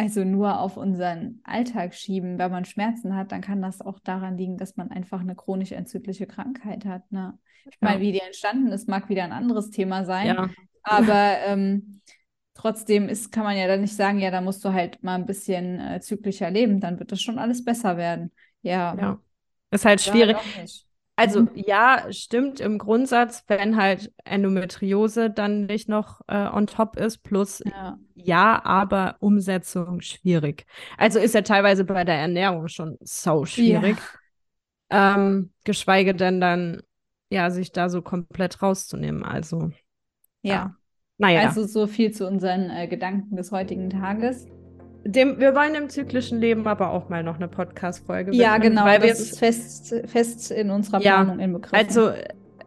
also 0.00 0.24
nur 0.24 0.60
auf 0.60 0.78
unseren 0.78 1.40
Alltag 1.44 1.94
schieben, 1.94 2.38
wenn 2.38 2.50
man 2.50 2.64
Schmerzen 2.64 3.14
hat, 3.14 3.32
dann 3.32 3.42
kann 3.42 3.60
das 3.60 3.82
auch 3.82 3.98
daran 3.98 4.38
liegen, 4.38 4.56
dass 4.56 4.76
man 4.78 4.90
einfach 4.90 5.20
eine 5.20 5.34
chronisch 5.34 5.72
entzündliche 5.72 6.26
Krankheit 6.26 6.86
hat. 6.86 7.12
Ne? 7.12 7.38
Ich 7.66 7.76
ja. 7.82 7.88
meine, 7.88 8.00
wie 8.00 8.12
die 8.12 8.20
entstanden 8.20 8.72
ist, 8.72 8.88
mag 8.88 9.10
wieder 9.10 9.24
ein 9.24 9.32
anderes 9.32 9.68
Thema 9.68 10.06
sein. 10.06 10.26
Ja. 10.28 10.48
Aber 10.84 11.36
ähm, 11.44 12.00
trotzdem 12.54 13.10
ist, 13.10 13.30
kann 13.30 13.44
man 13.44 13.58
ja 13.58 13.66
dann 13.66 13.82
nicht 13.82 13.94
sagen, 13.94 14.18
ja, 14.20 14.30
da 14.30 14.40
musst 14.40 14.64
du 14.64 14.72
halt 14.72 15.02
mal 15.02 15.16
ein 15.16 15.26
bisschen 15.26 15.78
äh, 15.78 16.00
zyklischer 16.00 16.50
leben, 16.50 16.80
dann 16.80 16.98
wird 16.98 17.12
das 17.12 17.20
schon 17.20 17.38
alles 17.38 17.62
besser 17.62 17.98
werden. 17.98 18.32
Ja. 18.62 18.96
ja. 18.98 19.20
Ist 19.70 19.84
halt 19.84 20.00
schwierig. 20.00 20.38
Also 21.20 21.42
mhm. 21.42 21.50
ja, 21.54 22.06
stimmt 22.10 22.60
im 22.60 22.78
Grundsatz, 22.78 23.44
wenn 23.46 23.76
halt 23.76 24.10
Endometriose 24.24 25.28
dann 25.28 25.66
nicht 25.66 25.86
noch 25.86 26.22
äh, 26.28 26.48
on 26.48 26.66
top 26.66 26.96
ist, 26.96 27.22
plus 27.22 27.62
ja. 27.66 27.98
ja. 28.14 28.64
aber 28.64 29.16
Umsetzung 29.20 30.00
schwierig. 30.00 30.64
Also 30.96 31.18
ist 31.18 31.34
ja 31.34 31.42
teilweise 31.42 31.84
bei 31.84 32.04
der 32.04 32.14
Ernährung 32.14 32.68
schon 32.68 32.96
so 33.02 33.44
schwierig. 33.44 33.98
Ja. 34.90 35.14
Ähm, 35.14 35.52
geschweige 35.64 36.14
denn 36.14 36.40
dann, 36.40 36.80
ja, 37.28 37.50
sich 37.50 37.70
da 37.70 37.90
so 37.90 38.00
komplett 38.00 38.62
rauszunehmen. 38.62 39.22
Also 39.22 39.72
ja. 40.40 40.54
ja. 40.54 40.76
Naja. 41.18 41.42
Also 41.42 41.66
so 41.66 41.86
viel 41.86 42.12
zu 42.12 42.26
unseren 42.26 42.70
äh, 42.70 42.88
Gedanken 42.88 43.36
des 43.36 43.52
heutigen 43.52 43.90
Tages. 43.90 44.48
Dem, 45.04 45.40
wir 45.40 45.54
wollen 45.54 45.74
im 45.74 45.88
zyklischen 45.88 46.40
Leben 46.40 46.66
aber 46.66 46.90
auch 46.90 47.08
mal 47.08 47.22
noch 47.22 47.36
eine 47.36 47.48
Podcast-Folge 47.48 48.34
Ja, 48.34 48.58
genau, 48.58 48.84
weil 48.84 49.00
das 49.00 49.20
ist 49.20 49.38
fest, 49.38 49.94
fest 50.06 50.50
in 50.50 50.70
unserer 50.70 51.00
Planung 51.00 51.38
ja, 51.38 51.44
inbegriffen. 51.44 51.86
Also 51.86 52.10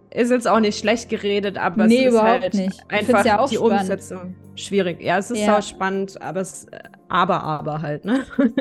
ist 0.09 0.31
jetzt 0.31 0.47
auch 0.47 0.59
nicht 0.59 0.79
schlecht 0.79 1.09
geredet, 1.09 1.57
aber 1.57 1.87
nee, 1.87 2.05
es 2.05 2.13
ist 2.13 2.21
halt 2.21 2.53
nicht. 2.53 2.83
einfach 2.87 3.25
ja 3.25 3.45
die 3.45 3.55
spannend. 3.55 3.81
Umsetzung 3.81 4.35
schwierig. 4.55 5.01
Ja, 5.01 5.17
es 5.17 5.31
ist 5.31 5.39
ja. 5.39 5.57
auch 5.57 5.63
spannend, 5.63 6.21
aber 6.21 6.41
es 6.41 6.67
aber 7.09 7.43
aber 7.43 7.81
halt, 7.81 8.05
ne? 8.05 8.23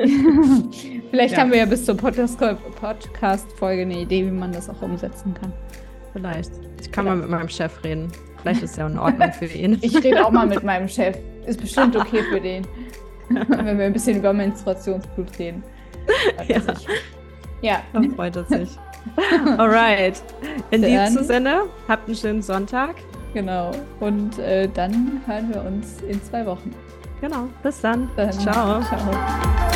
Vielleicht 1.09 1.35
ja. 1.35 1.41
haben 1.41 1.51
wir 1.51 1.59
ja 1.59 1.65
bis 1.65 1.85
zur 1.85 1.95
Podcast-Folge 1.95 3.81
eine 3.81 3.99
Idee, 3.99 4.25
wie 4.25 4.31
man 4.31 4.51
das 4.51 4.69
auch 4.69 4.81
umsetzen 4.81 5.33
kann. 5.33 5.53
Vielleicht. 6.13 6.51
Ich 6.79 6.91
kann 6.91 7.05
Vielleicht. 7.05 7.05
mal 7.05 7.15
mit 7.15 7.29
meinem 7.29 7.49
Chef 7.49 7.83
reden. 7.83 8.11
Vielleicht 8.41 8.63
ist 8.63 8.77
ja 8.77 8.87
in 8.87 8.99
Ordnung 8.99 9.31
für 9.31 9.45
ihn. 9.45 9.79
Ich 9.81 10.03
rede 10.03 10.25
auch 10.25 10.31
mal 10.31 10.45
mit 10.45 10.63
meinem 10.65 10.87
Chef. 10.87 11.17
Ist 11.45 11.61
bestimmt 11.61 11.95
okay 11.95 12.23
für 12.29 12.41
den. 12.41 12.67
wenn 13.29 13.77
wir 13.77 13.85
ein 13.85 13.93
bisschen 13.93 14.17
über 14.17 14.33
Menstruationsblut 14.33 15.39
reden. 15.39 15.63
Ja. 16.49 16.59
ja. 17.61 17.81
Dann 17.93 18.11
freut 18.11 18.35
er 18.35 18.43
sich. 18.43 18.77
Alright. 19.57 20.21
In 20.71 20.81
dann, 20.81 20.91
diesem 20.91 21.23
Sinne, 21.23 21.61
habt 21.87 22.07
einen 22.07 22.17
schönen 22.17 22.41
Sonntag. 22.41 22.95
Genau. 23.33 23.71
Und 24.01 24.37
äh, 24.39 24.67
dann 24.67 25.21
hören 25.25 25.53
wir 25.53 25.63
uns 25.63 26.01
in 26.01 26.21
zwei 26.21 26.45
Wochen. 26.45 26.75
Genau. 27.21 27.47
Bis 27.61 27.79
dann. 27.79 28.09
dann. 28.17 28.33
Ciao. 28.33 28.81
Ciao. 28.81 29.72